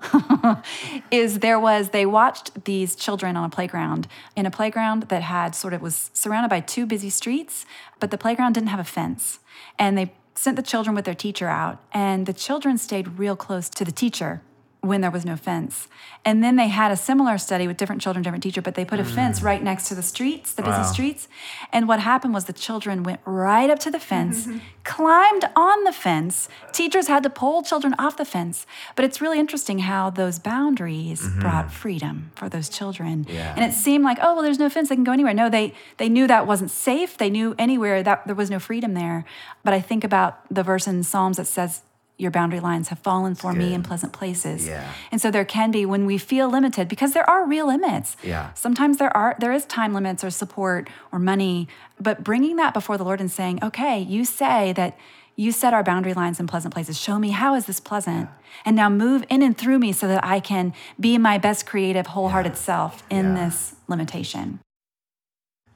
is 1.10 1.40
there 1.40 1.58
was, 1.58 1.90
they 1.90 2.06
watched 2.06 2.64
these 2.64 2.94
children 2.94 3.36
on 3.36 3.44
a 3.44 3.50
playground, 3.50 4.06
in 4.36 4.46
a 4.46 4.50
playground 4.50 5.04
that 5.04 5.22
had 5.22 5.54
sort 5.54 5.74
of 5.74 5.82
was 5.82 6.10
surrounded 6.14 6.48
by 6.48 6.60
two 6.60 6.86
busy 6.86 7.10
streets, 7.10 7.66
but 7.98 8.10
the 8.12 8.18
playground 8.18 8.54
didn't 8.54 8.68
have 8.68 8.80
a 8.80 8.84
fence. 8.84 9.40
And 9.78 9.96
they 9.96 10.12
sent 10.40 10.56
the 10.56 10.62
children 10.62 10.96
with 10.96 11.04
their 11.04 11.14
teacher 11.14 11.48
out, 11.48 11.78
and 11.92 12.24
the 12.24 12.32
children 12.32 12.78
stayed 12.78 13.18
real 13.18 13.36
close 13.36 13.68
to 13.68 13.84
the 13.84 13.92
teacher 13.92 14.40
when 14.82 15.02
there 15.02 15.10
was 15.10 15.24
no 15.24 15.36
fence. 15.36 15.88
And 16.24 16.42
then 16.42 16.56
they 16.56 16.68
had 16.68 16.90
a 16.90 16.96
similar 16.96 17.36
study 17.38 17.66
with 17.66 17.76
different 17.76 18.00
children, 18.00 18.22
different 18.22 18.42
teacher, 18.42 18.62
but 18.62 18.74
they 18.74 18.84
put 18.84 18.98
a 18.98 19.02
mm. 19.02 19.14
fence 19.14 19.42
right 19.42 19.62
next 19.62 19.88
to 19.88 19.94
the 19.94 20.02
streets, 20.02 20.52
the 20.52 20.62
busy 20.62 20.78
wow. 20.78 20.82
streets. 20.82 21.28
And 21.72 21.86
what 21.86 22.00
happened 22.00 22.34
was 22.34 22.46
the 22.46 22.52
children 22.52 23.02
went 23.02 23.20
right 23.24 23.68
up 23.68 23.78
to 23.80 23.90
the 23.90 24.00
fence, 24.00 24.48
climbed 24.84 25.44
on 25.54 25.84
the 25.84 25.92
fence. 25.92 26.48
Teachers 26.72 27.08
had 27.08 27.22
to 27.22 27.30
pull 27.30 27.62
children 27.62 27.94
off 27.98 28.16
the 28.16 28.24
fence. 28.24 28.66
But 28.96 29.04
it's 29.04 29.20
really 29.20 29.38
interesting 29.38 29.80
how 29.80 30.10
those 30.10 30.38
boundaries 30.38 31.22
mm-hmm. 31.22 31.40
brought 31.40 31.72
freedom 31.72 32.32
for 32.34 32.48
those 32.48 32.68
children. 32.68 33.26
Yeah. 33.28 33.54
And 33.54 33.64
it 33.64 33.74
seemed 33.74 34.04
like, 34.04 34.18
oh, 34.22 34.34
well, 34.34 34.42
there's 34.42 34.58
no 34.58 34.70
fence, 34.70 34.88
they 34.88 34.94
can 34.94 35.04
go 35.04 35.12
anywhere. 35.12 35.34
No, 35.34 35.48
they 35.50 35.74
they 35.98 36.08
knew 36.08 36.26
that 36.26 36.46
wasn't 36.46 36.70
safe. 36.70 37.18
They 37.18 37.30
knew 37.30 37.54
anywhere 37.58 38.02
that 38.02 38.26
there 38.26 38.34
was 38.34 38.50
no 38.50 38.58
freedom 38.58 38.94
there. 38.94 39.24
But 39.62 39.74
I 39.74 39.80
think 39.80 40.04
about 40.04 40.40
the 40.50 40.62
verse 40.62 40.86
in 40.86 41.02
Psalms 41.02 41.36
that 41.36 41.46
says, 41.46 41.82
your 42.20 42.30
boundary 42.30 42.60
lines 42.60 42.88
have 42.88 42.98
fallen 42.98 43.34
for 43.34 43.52
me 43.52 43.72
in 43.72 43.82
pleasant 43.82 44.12
places. 44.12 44.66
Yeah. 44.66 44.92
And 45.10 45.20
so 45.20 45.30
there 45.30 45.44
can 45.44 45.70
be 45.70 45.86
when 45.86 46.04
we 46.06 46.18
feel 46.18 46.48
limited 46.48 46.88
because 46.88 47.12
there 47.12 47.28
are 47.28 47.46
real 47.46 47.66
limits. 47.66 48.16
Yeah. 48.22 48.52
Sometimes 48.54 48.98
there 48.98 49.14
are 49.16 49.36
there 49.38 49.52
is 49.52 49.64
time 49.64 49.94
limits 49.94 50.22
or 50.22 50.30
support 50.30 50.88
or 51.10 51.18
money, 51.18 51.68
but 51.98 52.22
bringing 52.22 52.56
that 52.56 52.74
before 52.74 52.98
the 52.98 53.04
Lord 53.04 53.20
and 53.20 53.30
saying, 53.30 53.58
"Okay, 53.62 54.00
you 54.00 54.24
say 54.24 54.72
that 54.74 54.98
you 55.36 55.52
set 55.52 55.72
our 55.72 55.82
boundary 55.82 56.12
lines 56.12 56.38
in 56.38 56.46
pleasant 56.46 56.74
places. 56.74 57.00
Show 57.00 57.18
me 57.18 57.30
how 57.30 57.54
is 57.54 57.64
this 57.64 57.80
pleasant? 57.80 58.28
Yeah. 58.28 58.62
And 58.66 58.76
now 58.76 58.90
move 58.90 59.24
in 59.30 59.42
and 59.42 59.56
through 59.56 59.78
me 59.78 59.92
so 59.92 60.06
that 60.08 60.22
I 60.22 60.40
can 60.40 60.74
be 60.98 61.16
my 61.16 61.38
best 61.38 61.64
creative, 61.64 62.08
wholehearted 62.08 62.52
yeah. 62.52 62.58
self 62.58 63.02
in 63.08 63.34
yeah. 63.34 63.44
this 63.44 63.74
limitation." 63.88 64.60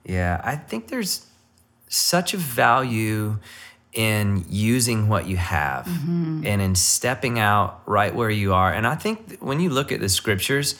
Yeah, 0.05 0.41
I 0.45 0.57
think 0.57 0.89
there's 0.89 1.27
such 1.89 2.35
a 2.35 2.37
value 2.37 3.39
in 3.95 4.45
using 4.49 5.09
what 5.09 5.27
you 5.27 5.37
have 5.37 5.87
mm-hmm. 5.87 6.43
and 6.45 6.61
in 6.61 6.75
stepping 6.75 7.39
out 7.39 7.81
right 7.87 8.15
where 8.15 8.31
you 8.31 8.53
are. 8.53 8.73
And 8.73 8.87
I 8.87 8.97
think 8.97 9.39
when 9.39 9.61
you 9.61 9.71
look 9.71 9.93
at 9.93 10.01
the 10.01 10.09
scriptures, 10.09 10.75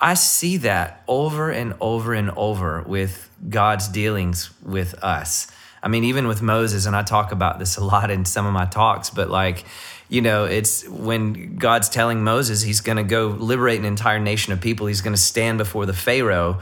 I 0.00 0.14
see 0.14 0.58
that 0.58 1.02
over 1.08 1.50
and 1.50 1.74
over 1.80 2.14
and 2.14 2.30
over 2.30 2.82
with 2.82 3.30
God's 3.48 3.88
dealings 3.88 4.50
with 4.62 4.94
us. 5.02 5.50
I 5.82 5.88
mean, 5.88 6.04
even 6.04 6.28
with 6.28 6.42
Moses, 6.42 6.86
and 6.86 6.94
I 6.94 7.02
talk 7.02 7.32
about 7.32 7.58
this 7.58 7.76
a 7.76 7.84
lot 7.84 8.10
in 8.10 8.24
some 8.24 8.46
of 8.46 8.52
my 8.52 8.66
talks, 8.66 9.10
but 9.10 9.30
like, 9.30 9.64
you 10.08 10.20
know, 10.20 10.44
it's 10.44 10.86
when 10.88 11.56
God's 11.56 11.88
telling 11.88 12.22
Moses 12.22 12.62
he's 12.62 12.80
going 12.80 12.96
to 12.96 13.02
go 13.02 13.28
liberate 13.28 13.78
an 13.78 13.86
entire 13.86 14.18
nation 14.18 14.52
of 14.52 14.60
people, 14.60 14.86
he's 14.86 15.00
going 15.00 15.14
to 15.14 15.20
stand 15.20 15.58
before 15.58 15.86
the 15.86 15.92
Pharaoh 15.92 16.60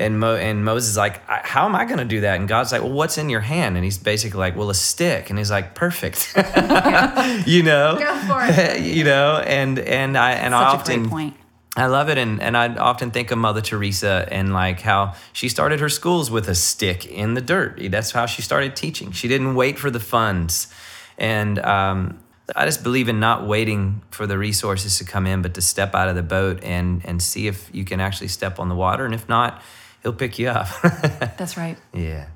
and 0.00 0.18
Mo, 0.18 0.34
and 0.34 0.64
Moses 0.64 0.90
is 0.90 0.96
like, 0.96 1.20
how 1.28 1.66
am 1.66 1.74
I 1.76 1.84
going 1.84 1.98
to 1.98 2.04
do 2.04 2.22
that? 2.22 2.40
And 2.40 2.48
God's 2.48 2.72
like, 2.72 2.80
well, 2.80 2.90
what's 2.90 3.18
in 3.18 3.28
your 3.28 3.40
hand? 3.40 3.76
And 3.76 3.84
he's 3.84 3.98
basically 3.98 4.40
like, 4.40 4.56
well, 4.56 4.70
a 4.70 4.74
stick. 4.74 5.28
And 5.28 5.38
he's 5.38 5.50
like, 5.50 5.74
perfect. 5.74 6.32
you 7.46 7.62
know, 7.62 7.96
go 7.98 8.18
for 8.20 8.40
it. 8.42 8.80
you 8.96 9.04
know, 9.04 9.36
and 9.36 9.78
and 9.78 10.16
I 10.16 10.32
and 10.32 10.52
Such 10.52 10.62
I 10.62 10.66
often. 10.66 11.34
I 11.76 11.86
love 11.86 12.08
it, 12.08 12.18
and, 12.18 12.42
and 12.42 12.56
I 12.56 12.74
often 12.74 13.12
think 13.12 13.30
of 13.30 13.38
Mother 13.38 13.60
Teresa 13.60 14.26
and 14.28 14.52
like 14.52 14.80
how 14.80 15.14
she 15.32 15.48
started 15.48 15.78
her 15.78 15.88
schools 15.88 16.28
with 16.28 16.48
a 16.48 16.54
stick 16.54 17.06
in 17.06 17.34
the 17.34 17.40
dirt. 17.40 17.80
That's 17.90 18.10
how 18.10 18.26
she 18.26 18.42
started 18.42 18.74
teaching. 18.74 19.12
She 19.12 19.28
didn't 19.28 19.54
wait 19.54 19.78
for 19.78 19.88
the 19.88 20.00
funds, 20.00 20.66
and 21.16 21.60
um, 21.60 22.18
I 22.56 22.66
just 22.66 22.82
believe 22.82 23.08
in 23.08 23.20
not 23.20 23.46
waiting 23.46 24.02
for 24.10 24.26
the 24.26 24.36
resources 24.36 24.98
to 24.98 25.04
come 25.04 25.28
in, 25.28 25.42
but 25.42 25.54
to 25.54 25.62
step 25.62 25.94
out 25.94 26.08
of 26.08 26.16
the 26.16 26.24
boat 26.24 26.62
and 26.64 27.02
and 27.04 27.22
see 27.22 27.46
if 27.46 27.70
you 27.72 27.84
can 27.84 28.00
actually 28.00 28.28
step 28.28 28.58
on 28.58 28.68
the 28.68 28.74
water, 28.74 29.04
and 29.04 29.14
if 29.14 29.28
not, 29.28 29.62
he'll 30.02 30.12
pick 30.12 30.38
you 30.38 30.48
up. 30.48 30.68
That's 30.82 31.56
right. 31.56 31.76
Yeah. 31.92 32.26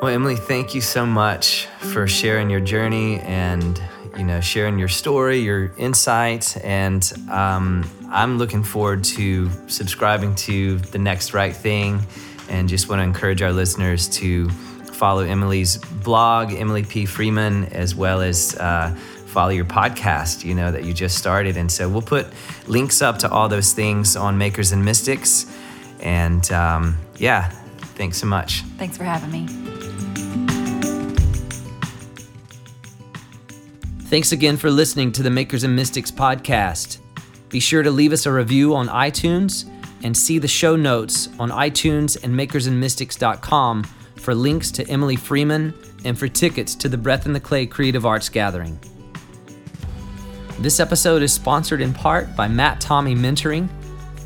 Well, 0.00 0.14
Emily, 0.14 0.36
thank 0.36 0.74
you 0.74 0.80
so 0.80 1.06
much 1.06 1.66
for 1.80 2.06
sharing 2.06 2.50
your 2.50 2.60
journey 2.60 3.18
and 3.20 3.80
you 4.16 4.24
know 4.24 4.40
sharing 4.40 4.78
your 4.78 4.88
story, 4.88 5.38
your 5.38 5.72
insights, 5.78 6.56
and 6.58 7.12
um, 7.30 7.88
I'm 8.10 8.38
looking 8.38 8.62
forward 8.62 9.04
to 9.04 9.50
subscribing 9.68 10.34
to 10.36 10.78
the 10.78 10.98
next 10.98 11.34
right 11.34 11.54
thing, 11.54 12.00
and 12.48 12.68
just 12.68 12.88
want 12.88 13.00
to 13.00 13.04
encourage 13.04 13.42
our 13.42 13.52
listeners 13.52 14.08
to 14.10 14.48
follow 14.50 15.22
Emily's 15.22 15.78
blog, 15.78 16.52
Emily 16.52 16.84
P. 16.84 17.04
Freeman, 17.04 17.64
as 17.66 17.94
well 17.94 18.20
as 18.20 18.54
uh, 18.56 18.96
follow 19.36 19.50
your 19.50 19.66
podcast, 19.66 20.46
you 20.46 20.54
know, 20.54 20.72
that 20.72 20.84
you 20.84 20.94
just 20.94 21.18
started. 21.18 21.58
And 21.58 21.70
so 21.70 21.90
we'll 21.90 22.00
put 22.00 22.26
links 22.66 23.02
up 23.02 23.18
to 23.18 23.30
all 23.30 23.50
those 23.50 23.74
things 23.74 24.16
on 24.16 24.38
Makers 24.38 24.72
and 24.72 24.82
Mystics. 24.82 25.44
And 26.00 26.50
um, 26.52 26.96
yeah, 27.18 27.50
thanks 27.96 28.16
so 28.16 28.26
much. 28.26 28.62
Thanks 28.78 28.96
for 28.96 29.04
having 29.04 29.30
me. 29.30 29.46
Thanks 34.06 34.32
again 34.32 34.56
for 34.56 34.70
listening 34.70 35.12
to 35.12 35.22
the 35.22 35.28
Makers 35.28 35.64
and 35.64 35.76
Mystics 35.76 36.10
podcast. 36.10 36.96
Be 37.50 37.60
sure 37.60 37.82
to 37.82 37.90
leave 37.90 38.14
us 38.14 38.24
a 38.24 38.32
review 38.32 38.74
on 38.74 38.88
iTunes 38.88 39.70
and 40.02 40.16
see 40.16 40.38
the 40.38 40.48
show 40.48 40.76
notes 40.76 41.28
on 41.38 41.50
iTunes 41.50 42.16
and 42.24 42.34
makersandmystics.com 42.34 43.84
for 44.16 44.34
links 44.34 44.70
to 44.70 44.88
Emily 44.88 45.16
Freeman 45.16 45.74
and 46.06 46.18
for 46.18 46.26
tickets 46.26 46.74
to 46.76 46.88
the 46.88 46.96
Breath 46.96 47.26
in 47.26 47.34
the 47.34 47.40
Clay 47.40 47.66
Creative 47.66 48.06
Arts 48.06 48.30
Gathering. 48.30 48.80
This 50.58 50.80
episode 50.80 51.22
is 51.22 51.32
sponsored 51.32 51.80
in 51.80 51.92
part 51.92 52.34
by 52.34 52.48
Matt 52.48 52.80
Tommey 52.80 53.16
Mentoring. 53.16 53.68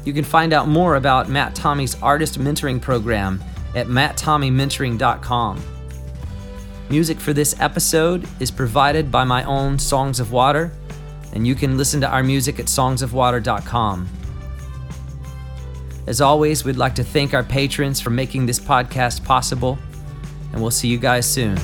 You 0.05 0.13
can 0.13 0.25
find 0.25 0.53
out 0.53 0.69
more 0.69 0.97
about 0.97 1.29
Matt 1.29 1.55
Tommey's 1.55 2.01
artist 2.03 2.39
mentoring 2.39 2.81
program 2.81 3.43
at 3.75 3.89
matttommeymentoring.com. 3.89 5.63
Music 6.89 7.21
for 7.21 7.33
this 7.33 7.59
episode 7.61 8.27
is 8.41 8.51
provided 8.51 9.11
by 9.11 9.25
my 9.25 9.45
own 9.45 9.79
Songs 9.79 10.21
of 10.21 10.33
Water, 10.33 10.73
and 11.33 11.47
you 11.47 11.55
can 11.55 11.77
listen 11.77 12.01
to 12.01 12.09
our 12.09 12.23
music 12.23 12.59
at 12.59 12.67
songsofwater.com. 12.67 14.09
As 16.07 16.21
always, 16.21 16.65
we'd 16.65 16.77
like 16.77 16.95
to 16.97 17.05
thank 17.05 17.35
our 17.35 17.45
patrons 17.45 18.01
for 18.01 18.11
making 18.11 18.47
this 18.47 18.59
podcast 18.59 19.25
possible 19.25 19.79
and 20.53 20.61
we'll 20.61 20.71
see 20.71 20.89
you 20.89 20.99
guys 20.99 21.27
soon. 21.27 21.57